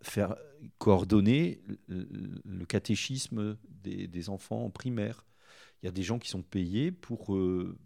[0.02, 0.36] faire
[0.78, 5.26] coordonner le, catéchisme des, enfants en primaire.
[5.82, 7.38] Il y a des gens qui sont payés pour.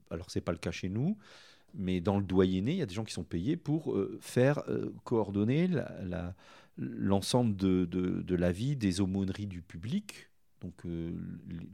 [0.10, 1.18] Alors, ce n'est pas le cas chez nous,
[1.74, 4.64] mais dans le doyenné, il y a des gens qui sont payés pour euh, faire
[5.04, 5.70] coordonner
[6.78, 10.30] l'ensemble de, la vie des aumôneries du public,
[10.62, 10.84] donc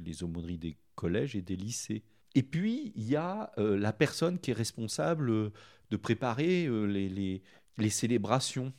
[0.03, 2.03] les aumôneries des collèges et des lycées.
[2.37, 5.49] Et puis, il y a euh, la personne qui est responsable euh,
[5.89, 8.73] de préparer euh, les, célébrations.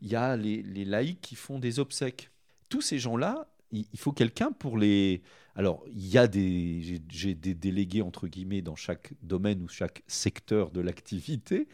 [0.00, 2.30] Il y a les, laïcs qui font des obsèques.
[2.68, 5.22] Tous ces gens-là, il, faut quelqu'un pour les...
[5.54, 7.00] Alors, il y a des...
[7.08, 11.68] J'ai des délégués, entre guillemets, dans chaque domaine ou chaque secteur de l'activité.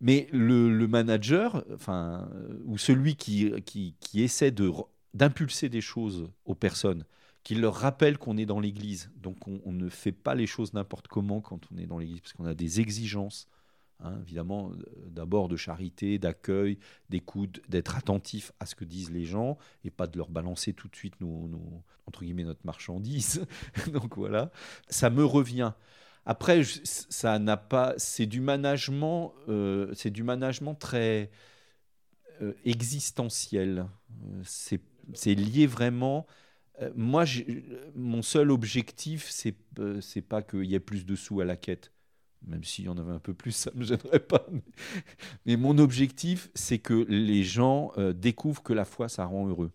[0.00, 2.28] Mais le, manager, enfin,
[2.64, 4.52] ou celui qui, qui, qui essaie
[5.14, 7.04] d'impulser des choses aux personnes,
[7.46, 9.08] qu'il leur rappelle qu'on est dans l'Église.
[9.22, 12.32] Donc on, ne fait pas les choses n'importe comment quand on est dans l'Église, parce
[12.32, 13.46] qu'on a des exigences,
[14.00, 16.78] hein, évidemment, euh, d'abord de charité, d'accueil,
[17.08, 20.88] d'écoute, d'être attentif à ce que disent les gens, et pas de leur balancer tout
[20.88, 21.50] de suite nos,
[22.20, 23.46] guillemets, notre marchandise.
[23.92, 24.50] Donc voilà,
[24.88, 25.72] ça me revient.
[26.24, 31.30] Après, ça n'a pas, c'est du management, euh, c'est du management très
[32.42, 33.86] euh, existentiel.
[34.42, 36.26] C'est lié vraiment
[36.94, 37.24] moi,
[37.94, 39.54] mon seul objectif, c'est
[40.02, 41.90] c'est pas qu'il y ait plus de sous à la quête.
[42.46, 44.46] Même s'il y en avait un peu plus, ça ne me gênerait pas.
[45.44, 49.72] Mais, mon objectif, c'est que les gens euh, découvrent que la foi, ça rend heureux.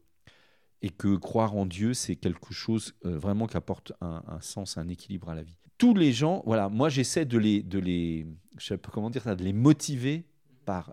[0.81, 5.29] Et que croire en Dieu, c'est quelque chose vraiment qui apporte un, sens, un équilibre
[5.29, 5.55] à la vie.
[5.77, 8.25] Tous les gens, voilà, moi j'essaie de les, de les,
[8.57, 10.25] je sais pas comment dire ça, de les motiver
[10.65, 10.91] par,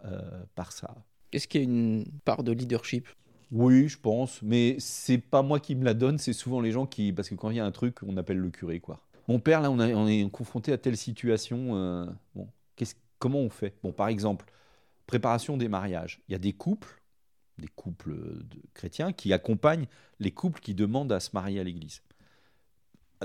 [0.54, 0.94] par ça.
[1.33, 3.09] Est-ce qu'il y a une part de leadership?
[3.50, 6.87] Oui, je pense, mais c'est pas moi qui me la donne, c'est souvent les gens
[6.87, 7.12] qui.
[7.12, 9.00] Parce que quand il y a un truc, on appelle le curé, quoi.
[9.29, 11.77] Mon père, là, on, est confronté à telle situation.
[11.77, 12.07] Euh,
[13.19, 13.75] comment on fait?
[13.83, 14.47] Bon, par exemple,
[15.07, 16.21] préparation des mariages.
[16.29, 17.01] Il y a des couples,
[17.59, 19.87] des couples de chrétiens, qui accompagnent
[20.19, 22.03] les couples qui demandent à se marier à l'église.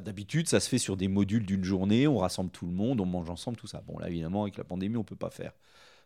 [0.01, 3.05] D'habitude, ça se fait sur des modules d'une journée, on rassemble tout le monde, on
[3.05, 3.83] mange ensemble, tout ça.
[3.85, 5.53] Bon, là, évidemment, avec la pandémie, on ne peut pas faire.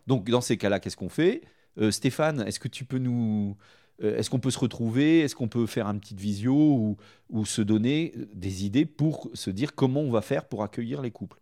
[0.08, 1.42] Donc, dans ces cas-là, qu'est-ce qu'on fait?
[1.80, 3.64] Euh, Stéphane, est-ce que tu peux nous, euh,
[4.02, 5.22] est-ce qu'on peut se retrouver?
[5.22, 6.98] Est-ce qu'on peut faire un petit visio
[7.30, 11.12] ou, se donner des idées pour se dire comment on va faire pour accueillir les
[11.12, 11.40] couples?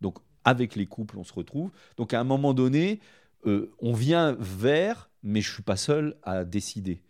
[0.00, 1.70] Donc, avec les couples, on se retrouve.
[1.96, 3.00] Donc, à un moment donné,
[3.46, 7.02] euh, on vient vers, mais je ne suis pas seul à décider.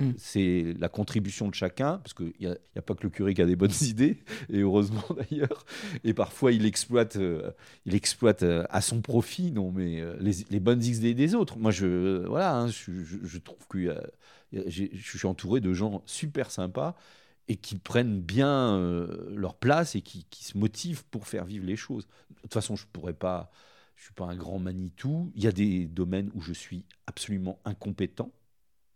[0.00, 0.12] Mm.
[0.16, 3.42] C'est la contribution de chacun, parce qu'il n'y a, a, pas que le curé qui
[3.42, 5.64] a des bonnes idées, et heureusement d'ailleurs.
[6.04, 7.50] Et parfois, il exploite, euh,
[7.86, 11.58] il exploite à son profit non, mais, les, bonnes idées des autres.
[11.58, 14.00] Moi, je, voilà, hein, je, trouve a
[14.52, 16.96] je suis entouré de gens super sympas
[17.50, 21.74] et qui prennent bien euh, leur place et qui, se motivent pour faire vivre les
[21.74, 22.06] choses.
[22.30, 23.50] De toute façon, je pourrais pas,
[23.96, 25.32] je suis pas un grand Manitou.
[25.34, 28.30] Il y a des domaines où je suis absolument incompétent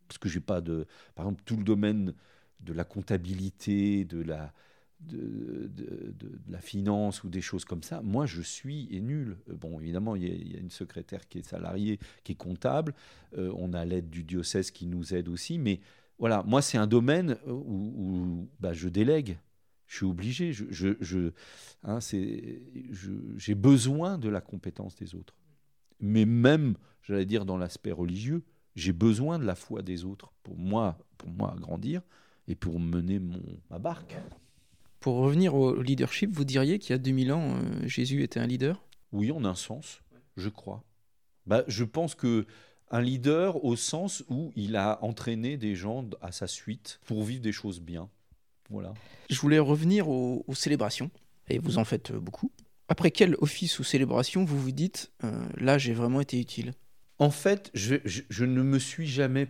[0.08, 2.14] parce que j'ai pas de, par exemple, tout le domaine
[2.60, 4.52] de la comptabilité, de la,
[5.00, 5.70] de,
[6.48, 9.36] la finance ou des choses comme ça, moi je suis et nul.
[9.48, 12.94] Euh, bon, évidemment, il y, a, une secrétaire qui est salariée, qui est comptable.
[13.36, 15.58] Euh, on a l'aide du diocèse qui nous aide aussi.
[15.58, 15.80] Mais
[16.18, 19.38] voilà, moi c'est un domaine où, bah, je délègue.
[19.86, 20.52] Je suis obligé.
[20.52, 21.32] Je, je, je
[21.82, 21.98] hein,
[23.36, 25.34] j'ai besoin de la compétence des autres.
[26.00, 28.42] Mais même, j'allais dire, dans l'aspect religieux,
[28.74, 32.02] j'ai besoin de la foi des autres pour moi, pour moi grandir
[32.48, 34.16] et pour mener mon, ma barque.
[35.00, 38.46] Pour revenir au leadership, vous diriez qu'il y a 2000 ans, euh, Jésus était un
[38.46, 38.82] leader?
[39.12, 40.02] Oui, en un sens,
[40.36, 40.82] je crois.
[41.46, 42.46] Bah, je pense que
[42.90, 47.42] un leader au sens où il a entraîné des gens à sa suite pour vivre
[47.42, 48.08] des choses bien.
[48.70, 48.94] Voilà.
[49.30, 51.10] Je voulais revenir aux, célébrations,
[51.48, 52.50] et vous en faites beaucoup.
[52.88, 56.72] Après quel office ou célébration vous vous dites, euh, là j'ai vraiment été utile?
[57.18, 59.48] En fait, je, ne me suis jamais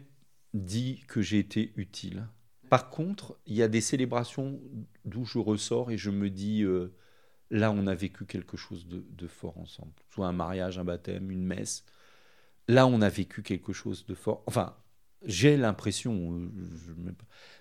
[0.53, 2.29] dit que j'ai été utile.
[2.68, 4.61] Par contre, il y a des célébrations
[5.05, 6.94] d'où je ressors et je me dis, euh,
[7.50, 9.92] là, on a vécu quelque chose de, fort ensemble.
[10.11, 11.85] Soit un mariage, un baptême, une messe.
[12.68, 14.42] Là, on a vécu quelque chose de fort.
[14.46, 14.77] Enfin,
[15.24, 17.14] j'ai l'impression, euh,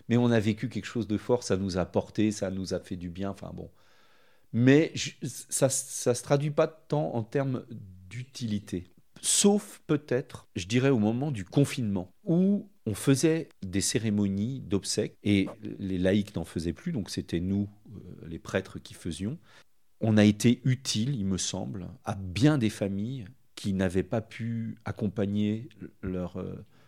[0.10, 2.80] mais on a vécu quelque chose de fort, ça nous a porté, ça nous a
[2.80, 3.70] fait du bien, enfin bon.
[4.52, 4.94] Mais
[5.50, 7.66] ça ne se traduit pas tant en termes
[8.10, 8.94] d'utilité.
[9.24, 15.48] Sauf peut-être, je dirais, au moment du confinement, où on faisait des cérémonies d'obsèques et
[15.80, 19.38] les laïcs n'en faisaient plus, donc c'était nous, euh, les prêtres, qui faisions.
[20.02, 24.76] On a été utile, il me semble, à bien des familles qui n'avaient pas pu
[24.84, 25.70] accompagner
[26.02, 26.44] leurs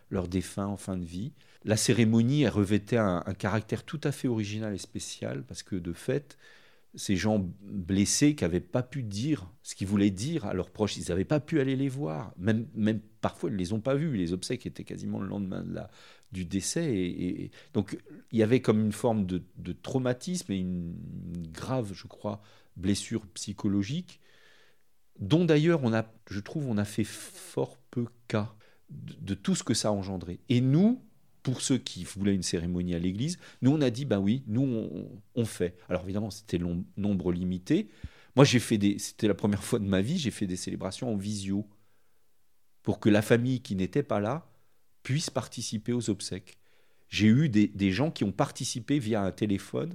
[0.10, 1.32] leur défunts en fin de vie.
[1.64, 5.94] La cérémonie elle revêtait un, caractère tout à fait original et spécial parce que de
[5.94, 6.38] fait,
[6.96, 10.98] ces gens blessés qui n'avaient pas pu dire ce qu'ils voulaient dire à leurs proches.
[10.98, 12.34] Ils n'avaient pas pu aller les voir.
[12.38, 14.16] Même, même parfois, ils ne les ont pas vus.
[14.16, 15.90] Les obsèques étaient quasiment le lendemain de la,
[16.32, 16.94] du décès.
[16.94, 17.98] Et, donc,
[18.32, 19.42] il y avait comme une forme de,
[19.82, 20.96] traumatisme et une,
[21.52, 22.42] grave, je crois,
[22.76, 24.20] blessure psychologique,
[25.20, 28.54] dont d'ailleurs, on a, je trouve, on a fait fort peu cas
[28.90, 30.40] de, tout ce que ça a engendré.
[30.50, 31.02] Et nous,
[31.46, 34.90] pour ceux qui voulaient une cérémonie à l'église, nous on a dit ben oui, nous
[35.36, 35.78] on, fait.
[35.88, 36.58] Alors évidemment c'était
[36.98, 37.88] nombre limité.
[38.36, 41.14] Moi j'ai fait des, c'était la première fois de ma vie, j'ai fait des célébrations
[41.14, 41.70] en visio
[42.82, 44.50] pour que la famille qui n'était pas là
[45.04, 46.58] puisse participer aux obsèques.
[47.10, 49.94] J'ai eu des, gens qui ont participé via un téléphone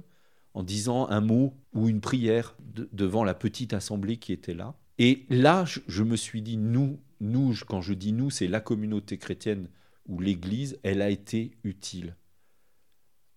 [0.53, 2.55] en disant un mot ou une prière
[2.93, 4.73] devant la petite assemblée qui était là.
[4.99, 9.17] Et là, je, me suis dit, nous, nous, quand je dis nous, c'est la communauté
[9.17, 9.67] chrétienne
[10.07, 12.15] où l'Église, elle a été utile,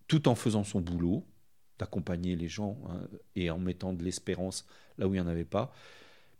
[0.08, 1.26] tout en faisant son boulot,
[1.78, 4.66] d'accompagner les gens hein, et en mettant de l'espérance
[4.98, 5.72] là où il n'y en avait pas,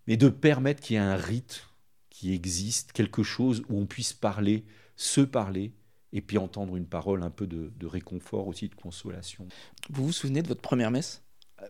[0.06, 1.66] mais de permettre qu'il y ait un rite
[2.10, 4.64] qui existe, quelque chose où on puisse parler,
[4.96, 5.72] se parler,
[6.12, 9.48] et puis entendre une parole un peu de, de réconfort aussi, de consolation.
[9.90, 11.23] Vous vous souvenez de votre première messe?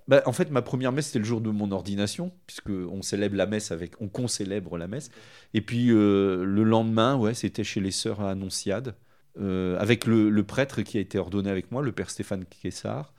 [0.08, 3.46] Bah, en fait, ma première messe, c'était le jour de mon ordination, puisqu'on célèbre la
[3.46, 5.10] messe avec, on concélèbre la messe.
[5.54, 8.94] Et puis euh, le lendemain, ouais, c'était chez les sœurs à Annonciade,
[9.38, 13.12] euh, avec le, prêtre qui a été ordonné avec moi, le père Stéphane Kessar,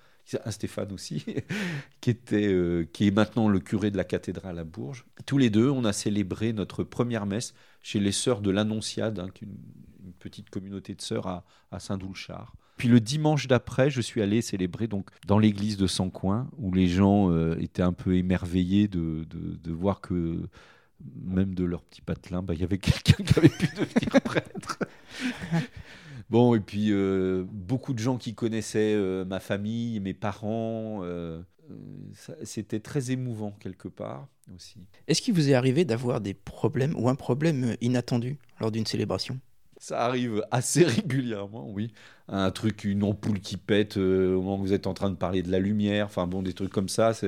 [0.44, 1.24] un Stéphane aussi,
[2.34, 5.06] euh, qui est maintenant le curé de la cathédrale à Bourges.
[5.26, 9.30] Tous les deux, on a célébré notre première messe chez les sœurs de l'Annonciade, hein,
[9.42, 9.58] une,
[10.04, 11.28] une, petite communauté de sœurs
[11.72, 12.56] à Saint-Doulchard.
[12.78, 16.88] Puis le dimanche d'après, je suis allé célébrer donc dans l'église de Sancoin, où les
[16.88, 20.42] gens euh, étaient un peu émerveillés de, de, voir que
[21.24, 24.80] même de leur petit patelin, bah, il y avait quelqu'un qui avait pu devenir prêtre.
[26.30, 31.04] bon, et puis euh, beaucoup de gens qui connaissaient euh, ma famille, mes parents.
[32.44, 34.86] C'était très émouvant quelque part aussi.
[35.08, 39.40] Est-ce qu'il vous est arrivé d'avoir des problèmes ou un problème inattendu lors d'une célébration?
[39.78, 41.94] Ça arrive assez régulièrement, oui.
[42.28, 45.16] Un truc, une ampoule qui pète euh, au moment où vous êtes en train de
[45.16, 47.12] parler de la lumière, enfin bon, des trucs comme ça.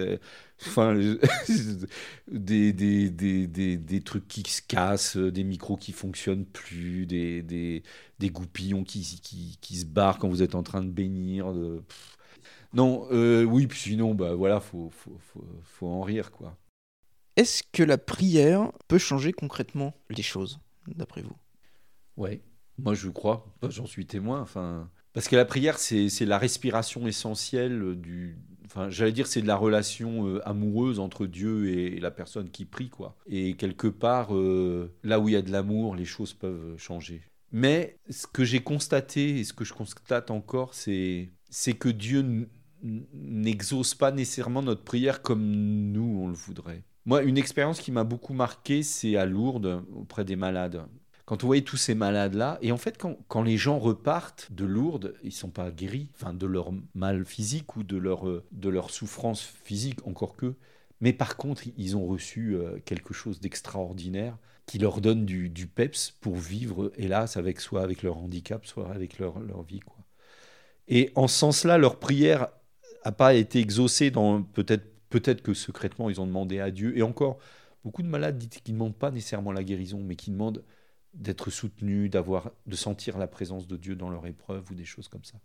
[0.65, 0.95] Enfin,
[2.31, 8.29] des, des, des, des, trucs qui se cassent, des micros qui fonctionnent plus, des, des,
[8.31, 11.53] goupillons qui, qui, qui, se barrent quand vous êtes en train de bénir.
[12.73, 16.57] Non, euh, oui, puis sinon, bah voilà, faut, faut, faut, faut en rire, quoi.
[17.36, 21.36] Est-ce que la prière peut changer concrètement les choses, d'après vous?
[22.17, 22.41] Ouais,
[22.77, 24.41] moi je crois, j'en suis témoin.
[24.41, 28.38] Enfin, parce que la prière, c'est la respiration essentielle du.
[28.65, 32.65] Enfin, j'allais dire, c'est de la relation euh, amoureuse entre Dieu et, la personne qui
[32.65, 33.15] prie, quoi.
[33.25, 37.23] Et quelque part, euh, là où il y a de l'amour, les choses peuvent changer.
[37.51, 41.30] Mais ce que j'ai constaté et ce que je constate encore, c'est
[41.80, 42.47] que Dieu
[42.84, 45.41] n'exauce pas nécessairement notre prière comme
[45.91, 46.84] nous on le voudrait.
[47.06, 50.86] Moi, une expérience qui m'a beaucoup marqué, c'est à Lourdes, auprès des malades
[51.27, 55.13] quand vous voyez tous ces malades-là, et en fait, quand, les gens repartent de Lourdes,
[55.23, 58.91] ils sont pas guéris, enfin, de leur mal physique ou de leur, euh, de leur
[58.91, 60.55] souffrance physique, encore que.
[61.01, 64.37] Mais par contre, ils ont reçu euh, quelque chose d'extraordinaire
[64.67, 68.89] qui leur donne du, du, peps pour vivre, hélas, avec soit avec leur handicap, soit
[68.89, 69.81] avec leur, leur vie.
[69.81, 69.97] Quoi.
[70.87, 72.47] Et en ce sens-là, leur prière
[73.03, 76.97] n'a pas été exaucée dans peut-être peut-être que secrètement ils ont demandé à Dieu.
[76.97, 77.37] Et encore,
[77.83, 80.63] beaucoup de malades disent qu'ils ne demandent pas nécessairement la guérison, mais qu'ils demandent
[81.17, 85.08] d'être soutenus, d'avoir, de sentir la présence de Dieu dans leur épreuve ou des choses
[85.08, 85.38] comme ça.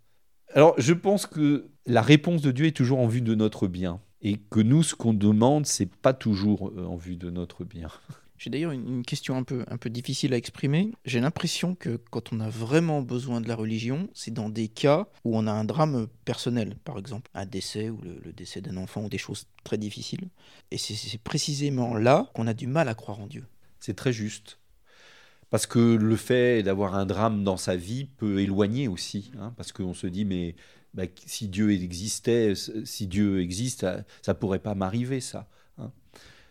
[0.55, 4.01] Alors, je pense que la réponse de Dieu est toujours en vue de notre bien
[4.21, 7.89] et que nous, ce qu'on demande, c'est pas toujours euh, en vue de notre bien.
[8.39, 10.91] J'ai d'ailleurs une question un peu, un peu difficile à exprimer.
[11.05, 15.07] J'ai l'impression que quand on a vraiment besoin de la religion, c'est dans des cas
[15.25, 18.79] où on a un drame personnel, par exemple un décès ou le, le décès d'un
[18.79, 20.29] enfant ou des choses très difficiles.
[20.73, 23.45] Et c'est précisément là qu'on a du mal à croire en Dieu.
[23.79, 24.59] C'est très juste.
[25.53, 29.71] Parce que le fait d'avoir un drame dans sa vie peut éloigner aussi, hein, parce
[29.71, 30.57] qu'on se dit, mais
[30.95, 33.81] bah, si Dieu existait, si Dieu existe,
[34.23, 35.51] ça ne pourrait pas m'arriver, ça.
[35.77, 35.93] Hein.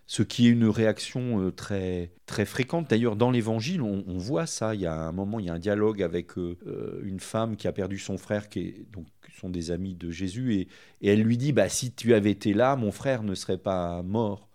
[0.06, 2.92] Ce qui est une réaction euh, très, très fréquente.
[2.92, 4.76] D'ailleurs, dans l'Évangile, on, voit ça.
[4.76, 7.56] Il y a un moment, il y a un dialogue avec euh, euh, une femme
[7.56, 9.08] qui a perdu son frère, qui donc,
[9.40, 10.68] sont des amis de Jésus, et,
[11.02, 14.04] et elle lui dit, bah, si tu avais été là, mon frère ne serait pas
[14.04, 14.48] mort.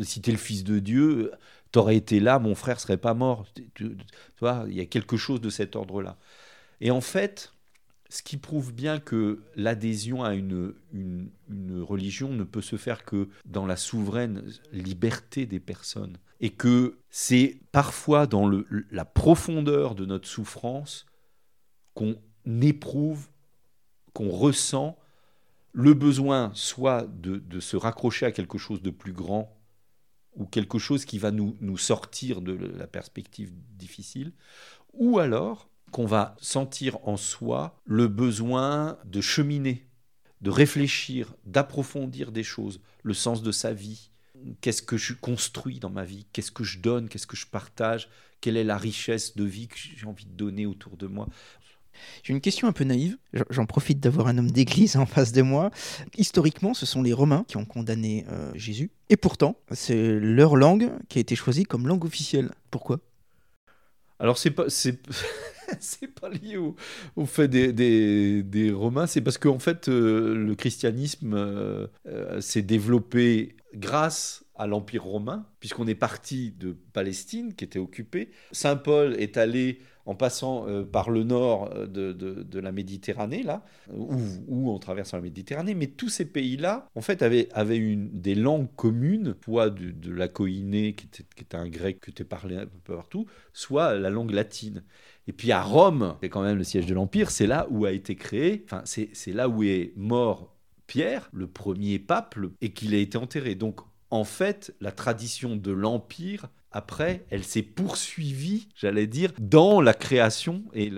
[0.00, 1.30] Si tu es le fils de Dieu,
[1.72, 3.46] t'aurais été là, mon frère serait pas mort.
[3.74, 3.96] Tu,
[4.40, 6.18] vois, il y a quelque chose de cet ordre-là.
[6.80, 7.52] Et en fait,
[8.08, 10.74] ce qui prouve bien que l'adhésion à une,
[11.80, 16.18] religion ne peut se faire que dans la souveraine liberté des personnes.
[16.40, 18.50] Et que c'est parfois dans
[18.90, 21.06] la profondeur de notre souffrance
[21.94, 23.28] qu'on éprouve,
[24.12, 24.98] qu'on ressent
[25.72, 29.56] le besoin soit de, se raccrocher à quelque chose de plus grand
[30.34, 34.32] ou quelque chose qui va nous, nous sortir de la perspective difficile,
[34.92, 39.86] ou alors qu'on va sentir en soi le besoin de cheminer,
[40.40, 44.10] de réfléchir, d'approfondir des choses, le sens de sa vie,
[44.60, 48.08] qu'est-ce que je construis dans ma vie, qu'est-ce que je donne, qu'est-ce que je partage,
[48.40, 51.28] quelle est la richesse de vie que j'ai envie de donner autour de moi?
[52.22, 53.16] J'ai une question un peu naïve.
[53.50, 55.70] J'en profite d'avoir un homme d'église en face de moi.
[56.16, 58.90] Historiquement, ce sont les Romains qui ont condamné euh, Jésus.
[59.08, 62.50] Et pourtant, c'est leur langue qui a été choisie comme langue officielle.
[62.70, 63.00] Pourquoi?
[64.18, 64.66] Alors, c'est pas.
[66.20, 71.86] Pas lié au, fait des, des, Romains, c'est parce qu'en fait, euh, le christianisme euh,
[72.40, 78.30] s'est développé grâce à l'Empire romain, puisqu'on est parti de Palestine, qui était occupée.
[78.52, 83.64] Saint Paul est allé en passant euh, par le nord euh, de, la Méditerranée, là,
[83.92, 87.48] ou, en traversant la Méditerranée, mais tous ces pays-là, en fait, avaient,
[87.96, 92.56] des langues communes, soit de, de la koiné, qui était, un grec qui était parlé
[92.56, 94.82] un peu partout, soit la langue latine.
[95.28, 97.92] Et puis à Rome, c'est quand même le siège de l'Empire, c'est là où a
[97.92, 102.98] été créé, enfin, c'est là où est mort Pierre, le premier pape, et qu'il a
[102.98, 103.54] été enterré.
[103.54, 103.80] Donc,
[104.10, 110.64] en fait, la tradition de l'Empire, après, elle s'est poursuivie, j'allais dire, dans la création,
[110.74, 110.90] et,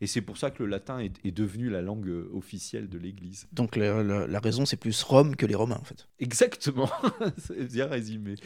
[0.00, 3.46] et c'est pour ça que le latin est, devenu la langue euh, officielle de l'Église.
[3.52, 6.08] Donc la, raison, c'est plus Rome que les Romains, en fait.
[6.18, 6.90] Exactement,
[7.38, 8.36] c'est bien résumé.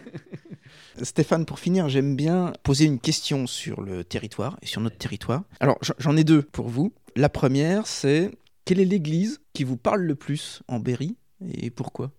[1.02, 5.44] Stéphane, pour finir, j'aime bien poser une question sur le territoire et sur notre territoire.
[5.60, 6.92] Alors, j'en ai deux pour vous.
[7.16, 8.30] La première, c'est
[8.64, 12.12] quelle est l'église qui vous parle le plus en Berry et pourquoi?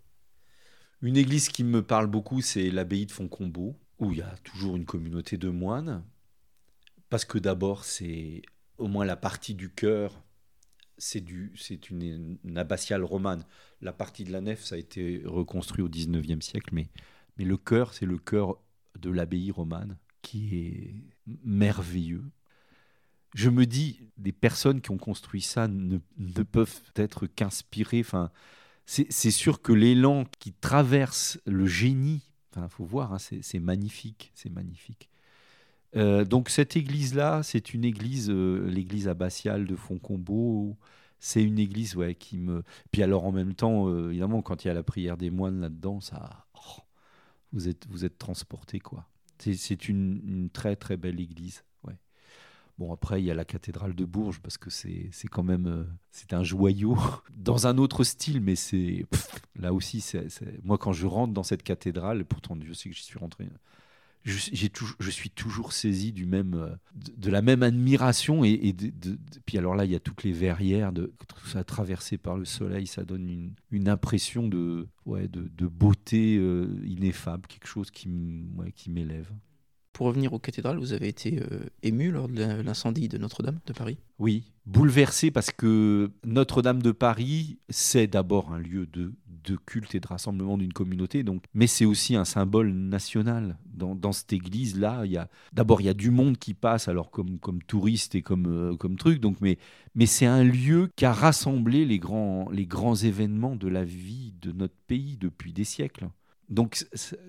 [1.02, 4.76] Une église qui me parle beaucoup, c'est l'abbaye de Fontcombeau, où il y a toujours
[4.76, 6.04] une communauté de moines.
[7.10, 8.42] Parce que d'abord, c'est
[8.78, 10.24] au moins la partie du cœur,
[10.98, 13.46] c'est une, une, abbatiale romane.
[13.82, 16.90] La partie de la nef, ça a été reconstruit au 19e siècle, mais,
[17.38, 18.62] mais le cœur, c'est le cœur
[19.00, 20.96] de l'abbaye romane, qui est
[21.44, 22.32] merveilleux
[23.34, 25.98] je me dis, les personnes qui ont construit ça ne,
[26.44, 28.04] peuvent être qu'inspirées.
[28.92, 32.22] C'est sûr que l'élan qui traverse le génie,
[32.58, 35.10] il faut voir, hein, c'est magnifique, c'est magnifique.
[35.96, 40.78] Euh, donc cette église-là, c'est une église, euh, l'église abbatiale de Fontcombeau.
[41.20, 42.64] C'est une église ouais, qui me...
[42.92, 45.62] Puis alors en même temps, euh, évidemment, quand il y a la prière des moines
[45.62, 46.46] là-dedans, ça...
[46.56, 46.82] Oh,
[47.54, 49.08] vous êtes, vous êtes transporté, quoi.
[49.40, 51.64] C'est une, très très belle église.
[52.82, 55.84] Bon, après, il y a la cathédrale de Bourges, parce que c'est quand même euh,
[56.10, 56.98] c'est un joyau,
[57.38, 59.06] dans un autre style, mais c'est
[59.56, 60.26] là aussi, c'est
[60.64, 63.48] moi, quand je rentre dans cette cathédrale, pourtant, je sais que j'y suis rentré,
[64.24, 64.36] je,
[65.00, 68.44] je suis toujours saisi du même, euh, de, la même admiration.
[68.44, 68.76] Et,
[69.46, 72.46] puis alors là, il y a toutes les verrières, de, tout ça traversé par le
[72.46, 78.10] soleil, ça donne une, une impression de, ouais, de, beauté euh, ineffable, quelque chose qui
[78.10, 79.32] m'élève.
[80.02, 83.72] Pour revenir aux cathédrales, vous avez été euh, ému lors de l'incendie de Notre-Dame de
[83.72, 84.00] Paris?
[84.18, 90.00] Oui, bouleversé parce que Notre-Dame de Paris, c'est d'abord un lieu de, de, culte et
[90.00, 93.60] de rassemblement d'une communauté, donc, mais c'est aussi un symbole national.
[93.66, 95.04] Dans, dans cette église-là,
[95.54, 98.76] d'abord il y a du monde qui passe, alors comme, comme touriste et comme, euh,
[98.76, 99.60] comme truc, donc, mais,
[99.94, 104.34] mais c'est un lieu qui a rassemblé les grands, les grands événements de la vie
[104.42, 106.10] de notre pays depuis des siècles.
[106.50, 106.84] Donc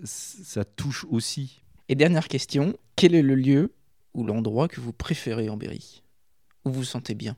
[0.04, 3.72] ça touche aussi et dernière question, quel est le lieu
[4.14, 6.02] ou l'endroit que vous préférez en Berry?
[6.64, 7.36] Où vous vous sentez bien?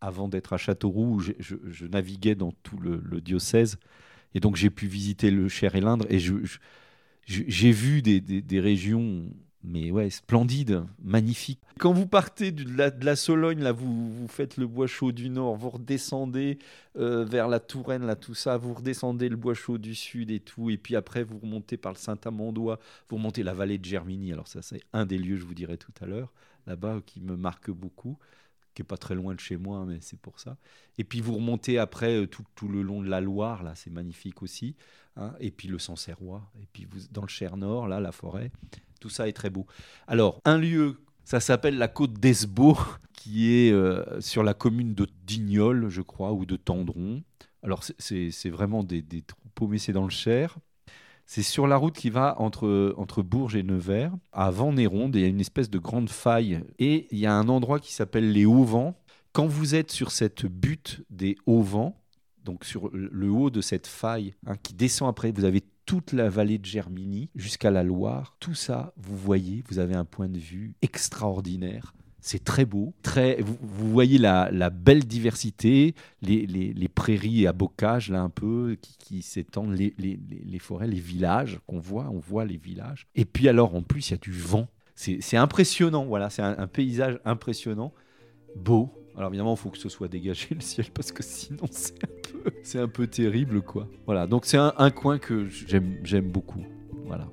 [0.00, 3.78] Avant d'être à Châteauroux, je, naviguais dans tout le, diocèse.
[4.34, 6.06] Et donc j'ai pu visiter le Cher et l'Indre.
[6.10, 6.18] Et
[7.26, 9.30] j'ai vu des, régions
[9.64, 11.58] mais ouais, splendide, magnifique.
[11.78, 15.10] Quand vous partez de la, de la Sologne, là, vous, vous, faites le bois chaud
[15.10, 16.58] du nord, vous redescendez
[16.96, 20.40] euh, vers la Touraine, là, tout ça, vous redescendez le bois chaud du sud et
[20.40, 24.32] tout, et puis après, vous remontez par le Saint-Amandois, vous remontez la vallée de Germigny.
[24.32, 26.32] Alors, ça, c'est un des lieux, je vous dirai tout à l'heure,
[26.66, 28.18] là-bas, qui me marque beaucoup
[28.74, 30.56] qui est pas très loin de chez moi, mais c'est pour ça.
[30.98, 33.90] Et puis vous remontez après euh, tout, tout, le long de la Loire, là, c'est
[33.90, 34.74] magnifique aussi.
[35.16, 35.32] Hein.
[35.38, 38.50] Et puis le Sancerrois, et puis vous, dans le Cher Nord, là, la forêt.
[39.04, 39.66] Tout ça est très beau.
[40.06, 42.78] Alors, un lieu, ça s'appelle la côte d'Esbeau,
[43.12, 47.22] qui est euh, sur la commune de Dignol, je crois, ou de Tendron.
[47.62, 50.56] Alors, c'est vraiment des, troupeaux, mais c'est dans le Cher.
[51.26, 55.24] C'est sur la route qui va entre, entre Bourges et Nevers, à Vendéronde, il y
[55.26, 56.64] a une espèce de grande faille.
[56.78, 58.98] Et il y a un endroit qui s'appelle les Hauts-Vents.
[59.34, 61.94] Quand vous êtes sur cette butte des Hauts-Vents,
[62.42, 66.28] donc sur le haut de cette faille hein, qui descend après, vous avez toute la
[66.28, 68.36] vallée de Germigny jusqu'à la Loire.
[68.40, 71.94] Tout ça, vous voyez, vous avez un point de vue extraordinaire.
[72.20, 72.94] C'est très beau.
[73.02, 79.20] Très, vous, voyez la, la belle diversité, les, prairies à bocage, là, un peu, qui,
[79.20, 82.08] s'étendent, les, forêts, les villages qu'on voit.
[82.10, 83.06] On voit les villages.
[83.14, 84.68] Et puis, alors, en plus, il y a du vent.
[84.94, 86.30] C'est impressionnant, voilà.
[86.30, 87.92] C'est un, un paysage impressionnant,
[88.56, 88.90] beau.
[89.16, 91.98] Alors, évidemment, il faut que ce soit dégagé le ciel, parce que sinon, c'est
[92.62, 93.88] c'est un peu terrible, quoi.
[94.06, 94.26] Voilà.
[94.26, 96.64] Donc, c'est un, un coin que j'aime beaucoup.
[97.06, 97.28] Voilà.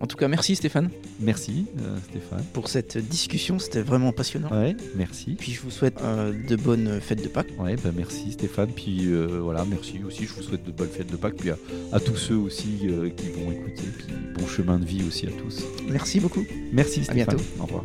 [0.00, 2.44] En tout cas, merci Stéphane Merci, euh, Stéphane.
[2.52, 4.50] pour cette discussion, c'était vraiment passionnant.
[4.50, 5.34] Ouais, merci.
[5.38, 7.52] Puis je vous souhaite euh, de bonnes fêtes de Pâques.
[7.58, 8.70] Ouais, bah merci Stéphane.
[8.74, 10.26] Puis euh, voilà, merci aussi.
[10.26, 11.36] Je vous souhaite de bonnes fêtes de Pâques.
[11.36, 11.56] Puis à,
[11.92, 12.80] à tous ceux aussi
[13.16, 13.84] qui vont écouter.
[13.96, 14.06] Puis
[14.36, 15.64] bon chemin de vie aussi à tous.
[15.88, 16.44] Merci beaucoup.
[16.72, 17.36] Merci Stéphane.
[17.36, 17.42] bientôt.
[17.60, 17.84] Au revoir.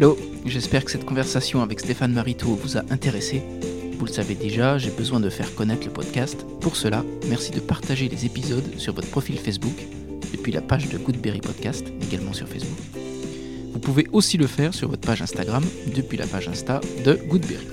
[0.00, 3.42] Hello, j'espère que cette conversation avec Stéphane Marito vous a intéressé.
[3.98, 6.46] Vous le savez déjà, j'ai besoin de faire connaître le podcast.
[6.60, 9.74] Pour cela, merci de partager les épisodes sur votre profil Facebook,
[10.30, 12.78] depuis la page de Goodberry Podcast, également sur Facebook.
[13.72, 17.66] Vous pouvez aussi le faire sur votre page Instagram, depuis la page Insta de Goodberry.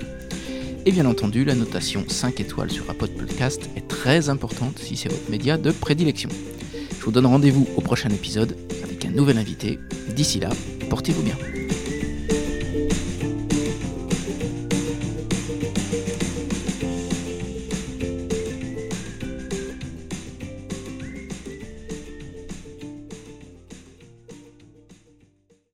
[0.84, 5.10] Et bien entendu, la notation 5 étoiles sur Apple Podcast est très importante si c'est
[5.10, 6.30] votre média de prédilection.
[6.98, 9.78] Je vous donne rendez-vous au prochain épisode avec un nouvel invité.
[10.16, 10.48] D'ici là,
[10.90, 11.36] portez-vous bien.